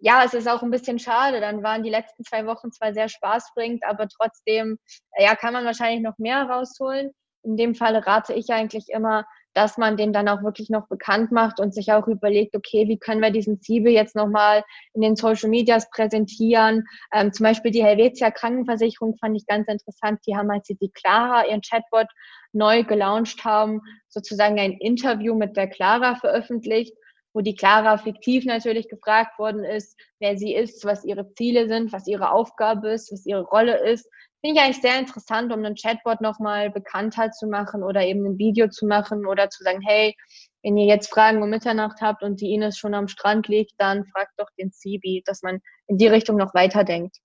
ja, 0.00 0.22
es 0.24 0.34
ist 0.34 0.48
auch 0.48 0.62
ein 0.62 0.70
bisschen 0.70 0.98
schade. 0.98 1.40
Dann 1.40 1.62
waren 1.62 1.82
die 1.82 1.90
letzten 1.90 2.24
zwei 2.24 2.46
Wochen 2.46 2.70
zwar 2.72 2.92
sehr 2.92 3.08
spaßbringend, 3.08 3.84
aber 3.86 4.08
trotzdem, 4.08 4.78
ja, 5.16 5.34
kann 5.36 5.54
man 5.54 5.64
wahrscheinlich 5.64 6.02
noch 6.02 6.18
mehr 6.18 6.42
rausholen. 6.42 7.12
In 7.42 7.56
dem 7.56 7.74
Fall 7.74 7.96
rate 7.96 8.34
ich 8.34 8.50
eigentlich 8.50 8.88
immer, 8.90 9.24
dass 9.56 9.78
man 9.78 9.96
den 9.96 10.12
dann 10.12 10.28
auch 10.28 10.42
wirklich 10.42 10.68
noch 10.68 10.86
bekannt 10.86 11.32
macht 11.32 11.60
und 11.60 11.74
sich 11.74 11.90
auch 11.90 12.06
überlegt, 12.06 12.54
okay, 12.54 12.88
wie 12.88 12.98
können 12.98 13.22
wir 13.22 13.30
diesen 13.30 13.62
Ziebe 13.62 13.90
jetzt 13.90 14.14
nochmal 14.14 14.62
in 14.92 15.00
den 15.00 15.16
Social 15.16 15.48
Medias 15.48 15.88
präsentieren. 15.88 16.84
Ähm, 17.10 17.32
zum 17.32 17.44
Beispiel 17.44 17.70
die 17.70 17.82
Helvetia 17.82 18.30
Krankenversicherung 18.30 19.16
fand 19.16 19.34
ich 19.34 19.46
ganz 19.46 19.66
interessant. 19.66 20.20
Die 20.26 20.36
haben, 20.36 20.50
als 20.50 20.66
sie 20.66 20.76
die 20.76 20.90
Clara, 20.90 21.46
ihren 21.46 21.62
Chatbot 21.62 22.06
neu 22.52 22.84
gelauncht 22.84 23.46
haben, 23.46 23.80
sozusagen 24.08 24.60
ein 24.60 24.72
Interview 24.72 25.34
mit 25.34 25.56
der 25.56 25.68
Clara 25.68 26.16
veröffentlicht 26.16 26.94
wo 27.36 27.42
die 27.42 27.54
Clara 27.54 27.98
fiktiv 27.98 28.46
natürlich 28.46 28.88
gefragt 28.88 29.38
worden 29.38 29.62
ist, 29.62 29.94
wer 30.20 30.38
sie 30.38 30.54
ist, 30.54 30.86
was 30.86 31.04
ihre 31.04 31.34
Ziele 31.34 31.68
sind, 31.68 31.92
was 31.92 32.06
ihre 32.06 32.30
Aufgabe 32.30 32.88
ist, 32.88 33.12
was 33.12 33.26
ihre 33.26 33.42
Rolle 33.42 33.76
ist. 33.86 34.08
Finde 34.46 34.60
ich 34.60 34.64
eigentlich 34.64 34.80
sehr 34.80 35.00
interessant, 35.00 35.52
um 35.52 35.64
einen 35.64 35.74
Chatbot 35.74 36.20
nochmal 36.20 36.70
bekannter 36.70 37.32
zu 37.32 37.48
machen 37.48 37.82
oder 37.82 38.02
eben 38.02 38.24
ein 38.24 38.38
Video 38.38 38.68
zu 38.68 38.86
machen 38.86 39.26
oder 39.26 39.50
zu 39.50 39.64
sagen, 39.64 39.80
hey, 39.84 40.14
wenn 40.62 40.76
ihr 40.76 40.86
jetzt 40.86 41.12
Fragen 41.12 41.42
um 41.42 41.50
Mitternacht 41.50 42.00
habt 42.00 42.22
und 42.22 42.40
die 42.40 42.54
Ines 42.54 42.78
schon 42.78 42.94
am 42.94 43.08
Strand 43.08 43.48
liegt, 43.48 43.72
dann 43.78 44.04
fragt 44.06 44.34
doch 44.36 44.46
den 44.56 44.70
Sibi, 44.70 45.24
dass 45.26 45.42
man 45.42 45.58
in 45.88 45.98
die 45.98 46.06
Richtung 46.06 46.36
noch 46.36 46.54
weiterdenkt 46.54 47.16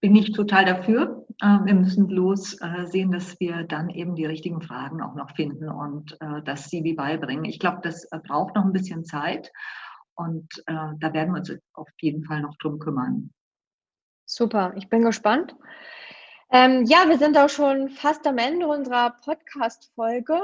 bin 0.00 0.16
ich 0.16 0.32
total 0.32 0.66
dafür. 0.66 1.24
Ähm, 1.42 1.64
wir 1.64 1.74
müssen 1.74 2.08
bloß 2.08 2.60
äh, 2.60 2.86
sehen, 2.88 3.10
dass 3.10 3.40
wir 3.40 3.64
dann 3.64 3.88
eben 3.88 4.14
die 4.14 4.26
richtigen 4.26 4.60
Fragen 4.60 5.00
auch 5.00 5.14
noch 5.14 5.34
finden 5.34 5.70
und 5.70 6.18
äh, 6.20 6.42
das 6.44 6.68
CV 6.68 6.94
beibringen. 6.94 7.46
Ich 7.46 7.58
glaube, 7.58 7.78
das 7.82 8.04
äh, 8.12 8.18
braucht 8.18 8.54
noch 8.54 8.66
ein 8.66 8.74
bisschen 8.74 9.06
Zeit 9.06 9.50
und 10.14 10.46
da 10.66 11.12
werden 11.12 11.32
wir 11.32 11.38
uns 11.38 11.52
auf 11.72 11.88
jeden 12.00 12.22
Fall 12.22 12.42
noch 12.42 12.54
drum 12.58 12.78
kümmern. 12.78 13.30
Super, 14.26 14.72
ich 14.76 14.88
bin 14.88 15.02
gespannt. 15.02 15.54
Ähm, 16.50 16.84
ja, 16.84 17.08
wir 17.08 17.18
sind 17.18 17.36
auch 17.36 17.48
schon 17.48 17.90
fast 17.90 18.26
am 18.26 18.38
Ende 18.38 18.66
unserer 18.66 19.16
Podcast-Folge. 19.24 20.40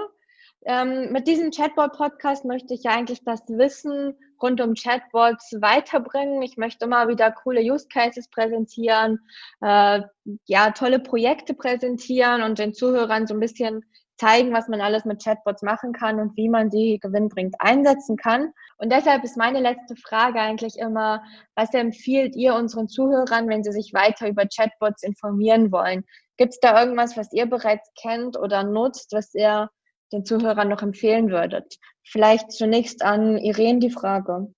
Ähm, 0.67 1.13
mit 1.13 1.27
diesem 1.27 1.51
Chatbot-Podcast 1.51 2.45
möchte 2.45 2.75
ich 2.75 2.83
ja 2.83 2.91
eigentlich 2.91 3.25
das 3.25 3.41
Wissen 3.49 4.15
rund 4.43 4.61
um 4.61 4.75
Chatbots 4.75 5.57
weiterbringen. 5.61 6.43
Ich 6.43 6.59
möchte 6.59 6.85
immer 6.85 7.09
wieder 7.09 7.31
coole 7.33 7.63
Use 7.63 7.89
Cases 7.89 8.29
präsentieren, 8.29 9.21
äh, 9.63 10.03
ja, 10.47 10.71
tolle 10.73 10.99
Projekte 10.99 11.55
präsentieren 11.55 12.43
und 12.43 12.59
den 12.59 12.75
Zuhörern 12.75 13.27
so 13.27 13.35
ein 13.35 13.41
bisschen 13.41 13.85
zeigen, 14.21 14.53
was 14.53 14.69
man 14.69 14.81
alles 14.81 15.05
mit 15.07 15.25
Chatbots 15.25 15.63
machen 15.63 15.93
kann 15.93 16.21
und 16.21 16.37
wie 16.37 16.49
man 16.49 16.71
sie 16.71 16.99
gewinnbringend 17.01 17.57
einsetzen 17.59 18.17
kann. 18.17 18.53
Und 18.77 18.93
deshalb 18.93 19.25
ist 19.25 19.39
meine 19.39 19.61
letzte 19.61 19.97
Frage 19.97 20.41
eigentlich 20.41 20.77
immer, 20.79 21.23
was 21.55 21.73
empfiehlt 21.73 22.37
ihr 22.37 22.55
unseren 22.55 22.89
Zuhörern, 22.89 23.49
wenn 23.49 23.65
sie 23.65 23.73
sich 23.73 23.95
weiter 23.95 24.29
über 24.29 24.45
Chatbots 24.47 25.03
informieren 25.03 25.73
wollen? 25.73 26.05
Gibt 26.37 26.53
es 26.53 26.61
da 26.61 26.79
irgendwas, 26.81 27.17
was 27.17 27.33
ihr 27.33 27.47
bereits 27.47 27.91
kennt 28.01 28.39
oder 28.39 28.63
nutzt, 28.63 29.13
was 29.13 29.35
ihr 29.35 29.71
den 30.13 30.25
Zuhörern 30.25 30.69
noch 30.69 30.83
empfehlen 30.83 31.31
würdet? 31.31 31.79
Vielleicht 32.05 32.53
zunächst 32.53 33.03
an 33.03 33.39
Irene 33.39 33.79
die 33.79 33.91
Frage. 33.91 34.53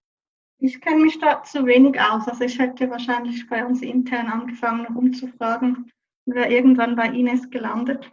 Ich 0.58 0.80
kenne 0.80 1.02
mich 1.02 1.18
da 1.20 1.42
zu 1.42 1.66
wenig 1.66 2.00
aus. 2.00 2.26
Also 2.28 2.44
ich 2.44 2.58
hätte 2.58 2.90
wahrscheinlich 2.90 3.48
bei 3.48 3.64
uns 3.64 3.82
intern 3.82 4.26
angefangen 4.26 4.86
rumzufragen 4.94 5.90
und 6.26 6.34
wäre 6.34 6.50
irgendwann 6.50 6.96
bei 6.96 7.08
Ines 7.08 7.50
gelandet, 7.50 8.10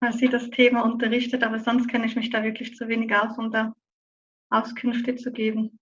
weil 0.00 0.12
sie 0.12 0.28
das 0.28 0.50
Thema 0.50 0.82
unterrichtet. 0.82 1.42
Aber 1.42 1.58
sonst 1.58 1.88
kenne 1.88 2.06
ich 2.06 2.16
mich 2.16 2.30
da 2.30 2.42
wirklich 2.42 2.76
zu 2.76 2.88
wenig 2.88 3.14
aus, 3.14 3.36
um 3.38 3.50
da 3.50 3.74
Auskünfte 4.50 5.16
zu 5.16 5.32
geben. 5.32 5.78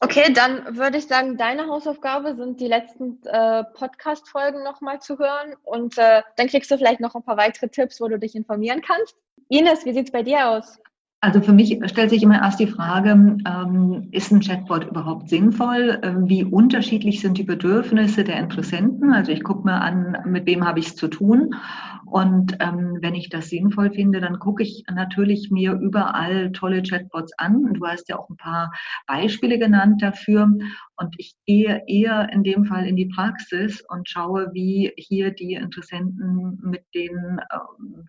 Okay, 0.00 0.30
dann 0.32 0.76
würde 0.76 0.98
ich 0.98 1.06
sagen, 1.06 1.38
deine 1.38 1.68
Hausaufgabe 1.68 2.36
sind 2.36 2.60
die 2.60 2.66
letzten 2.66 3.18
äh, 3.24 3.64
Podcast-Folgen 3.64 4.62
nochmal 4.62 5.00
zu 5.00 5.18
hören 5.18 5.54
und 5.62 5.96
äh, 5.96 6.22
dann 6.36 6.48
kriegst 6.48 6.70
du 6.70 6.76
vielleicht 6.76 7.00
noch 7.00 7.14
ein 7.14 7.22
paar 7.22 7.38
weitere 7.38 7.68
Tipps, 7.68 7.98
wo 8.00 8.08
du 8.08 8.18
dich 8.18 8.34
informieren 8.34 8.82
kannst. 8.82 9.16
Ines, 9.48 9.86
wie 9.86 9.94
sieht 9.94 10.06
es 10.06 10.12
bei 10.12 10.22
dir 10.22 10.48
aus? 10.48 10.78
Also 11.22 11.40
für 11.40 11.52
mich 11.52 11.78
stellt 11.86 12.10
sich 12.10 12.22
immer 12.22 12.42
erst 12.42 12.60
die 12.60 12.66
Frage, 12.66 13.10
ähm, 13.10 14.08
ist 14.12 14.30
ein 14.30 14.40
Chatbot 14.40 14.84
überhaupt 14.84 15.30
sinnvoll? 15.30 15.98
Ähm, 16.02 16.28
wie 16.28 16.44
unterschiedlich 16.44 17.20
sind 17.20 17.38
die 17.38 17.42
Bedürfnisse 17.42 18.22
der 18.22 18.38
Interessenten? 18.38 19.12
Also 19.12 19.32
ich 19.32 19.42
gucke 19.42 19.64
mir 19.64 19.80
an, 19.80 20.16
mit 20.26 20.46
wem 20.46 20.64
habe 20.66 20.78
ich 20.78 20.88
es 20.88 20.96
zu 20.96 21.08
tun. 21.08 21.54
Und 22.04 22.56
ähm, 22.60 22.98
wenn 23.00 23.14
ich 23.14 23.30
das 23.30 23.48
sinnvoll 23.48 23.90
finde, 23.90 24.20
dann 24.20 24.38
gucke 24.38 24.62
ich 24.62 24.84
natürlich 24.92 25.50
mir 25.50 25.72
überall 25.72 26.52
tolle 26.52 26.82
Chatbots 26.82 27.32
an. 27.38 27.72
Du 27.74 27.84
hast 27.86 28.08
ja 28.08 28.18
auch 28.18 28.28
ein 28.30 28.36
paar 28.36 28.72
Beispiele 29.06 29.58
genannt 29.58 30.02
dafür. 30.02 30.48
Und 30.98 31.14
ich 31.18 31.34
gehe 31.46 31.82
eher 31.86 32.28
in 32.32 32.42
dem 32.42 32.64
Fall 32.64 32.86
in 32.86 32.96
die 32.96 33.06
Praxis 33.14 33.82
und 33.88 34.08
schaue, 34.08 34.50
wie 34.52 34.92
hier 34.96 35.30
die 35.30 35.54
Interessenten 35.54 36.58
mit 36.62 36.84
den 36.94 37.38
äh, 37.38 37.58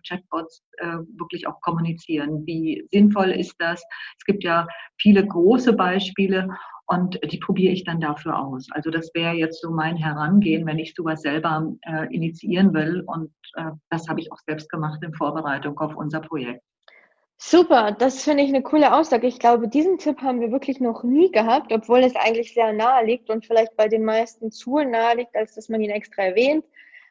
Chatbots 0.06 0.62
äh, 0.78 0.98
wirklich 1.18 1.46
auch 1.46 1.60
kommunizieren. 1.60 2.46
Wie 2.46 2.86
sinnvoll 2.90 3.30
ist 3.30 3.56
das? 3.58 3.82
Es 4.18 4.24
gibt 4.24 4.42
ja 4.42 4.66
viele 4.98 5.26
große 5.26 5.74
Beispiele 5.74 6.48
und 6.86 7.18
die 7.30 7.38
probiere 7.38 7.74
ich 7.74 7.84
dann 7.84 8.00
dafür 8.00 8.38
aus. 8.38 8.66
Also 8.70 8.90
das 8.90 9.10
wäre 9.12 9.34
jetzt 9.34 9.60
so 9.60 9.70
mein 9.70 9.96
Herangehen, 9.96 10.66
wenn 10.66 10.78
ich 10.78 10.94
sowas 10.94 11.20
selber 11.20 11.70
äh, 11.82 12.06
initiieren 12.14 12.72
will. 12.72 13.02
Und 13.06 13.30
äh, 13.54 13.72
das 13.90 14.08
habe 14.08 14.20
ich 14.20 14.32
auch 14.32 14.38
selbst 14.46 14.70
gemacht 14.70 15.02
in 15.02 15.12
Vorbereitung 15.12 15.78
auf 15.78 15.94
unser 15.94 16.20
Projekt. 16.20 16.62
Super, 17.40 17.92
das 17.92 18.24
finde 18.24 18.42
ich 18.42 18.48
eine 18.48 18.62
coole 18.62 18.92
Aussage. 18.92 19.28
Ich 19.28 19.38
glaube, 19.38 19.68
diesen 19.68 19.98
Tipp 19.98 20.20
haben 20.22 20.40
wir 20.40 20.50
wirklich 20.50 20.80
noch 20.80 21.04
nie 21.04 21.30
gehabt, 21.30 21.72
obwohl 21.72 22.00
es 22.00 22.16
eigentlich 22.16 22.52
sehr 22.52 22.72
nahe 22.72 23.04
liegt 23.06 23.30
und 23.30 23.46
vielleicht 23.46 23.76
bei 23.76 23.86
den 23.86 24.04
meisten 24.04 24.50
zu 24.50 24.78
nahe 24.80 25.16
liegt, 25.16 25.36
als 25.36 25.54
dass 25.54 25.68
man 25.68 25.80
ihn 25.80 25.90
extra 25.90 26.22
erwähnt. 26.22 26.64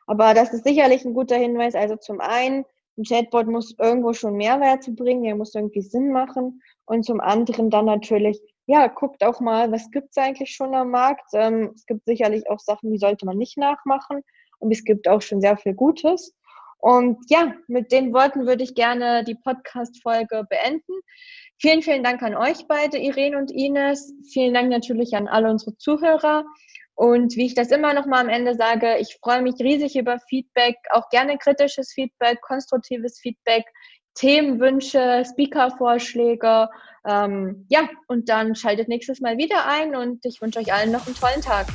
Aber 0.06 0.34
das 0.34 0.54
ist 0.54 0.66
sicherlich 0.66 1.06
ein 1.06 1.14
guter 1.14 1.38
Hinweis. 1.38 1.76
Also 1.76 1.96
zum 1.96 2.20
einen, 2.20 2.66
ein 2.98 3.04
Chatbot 3.04 3.48
muss 3.48 3.74
irgendwo 3.80 4.12
schon 4.12 4.36
Mehrwerte 4.36 4.92
bringen, 4.92 5.24
er 5.24 5.36
muss 5.36 5.56
irgendwie 5.56 5.82
Sinn 5.82 6.12
machen. 6.12 6.62
Und 6.86 7.04
zum 7.06 7.22
anderen 7.22 7.70
dann 7.70 7.86
natürlich, 7.86 8.42
ja, 8.66 8.88
guckt 8.88 9.24
auch 9.24 9.40
mal, 9.40 9.72
was 9.72 9.92
gibt 9.92 10.10
es 10.12 10.18
eigentlich 10.18 10.52
schon 10.54 10.76
am 10.76 10.92
Markt. 10.92 11.30
Ähm, 11.34 11.72
es 11.74 11.86
gibt 11.86 12.06
sicherlich 12.06 12.50
auch 12.50 12.60
Sachen, 12.60 12.92
die 12.92 13.00
sollte 13.00 13.26
man 13.26 13.38
nicht 13.38 13.58
nachmachen. 13.58 14.24
Und 14.60 14.72
es 14.72 14.84
gibt 14.84 15.08
auch 15.08 15.22
schon 15.22 15.40
sehr 15.40 15.56
viel 15.56 15.74
Gutes. 15.74 16.34
Und 16.88 17.18
ja, 17.28 17.54
mit 17.68 17.92
den 17.92 18.14
Worten 18.14 18.48
würde 18.48 18.64
ich 18.64 18.74
gerne 18.74 19.26
die 19.26 19.36
Podcast-Folge 19.36 20.46
beenden. 20.50 20.94
Vielen, 21.60 21.82
vielen 21.82 22.02
Dank 22.02 22.24
an 22.24 22.34
euch 22.34 22.66
beide, 22.66 22.98
Irene 22.98 23.38
und 23.38 23.52
Ines. 23.52 24.14
Vielen 24.32 24.54
Dank 24.54 24.70
natürlich 24.70 25.14
an 25.14 25.28
alle 25.28 25.50
unsere 25.50 25.76
Zuhörer. 25.76 26.46
Und 26.96 27.36
wie 27.36 27.46
ich 27.46 27.56
das 27.56 27.72
immer 27.72 27.94
noch 27.94 28.06
mal 28.06 28.22
am 28.22 28.30
Ende 28.30 28.56
sage, 28.56 29.00
ich 29.00 29.18
freue 29.22 29.42
mich 29.42 29.56
riesig 29.60 29.98
über 29.98 30.18
Feedback, 30.30 30.78
auch 30.92 31.10
gerne 31.10 31.38
kritisches 31.38 31.92
Feedback, 31.92 32.40
konstruktives 32.40 33.20
Feedback, 33.20 33.66
Themenwünsche, 34.14 35.26
Speaker-Vorschläge. 35.30 36.70
Ähm, 37.06 37.66
ja, 37.68 37.90
und 38.08 38.30
dann 38.30 38.56
schaltet 38.56 38.88
nächstes 38.88 39.20
Mal 39.20 39.38
wieder 39.38 39.68
ein 39.68 39.94
und 39.94 40.24
ich 40.24 40.42
wünsche 40.42 40.60
euch 40.60 40.72
allen 40.72 40.94
noch 40.94 41.06
einen 41.06 41.18
tollen 41.18 41.42
Tag. 41.42 41.68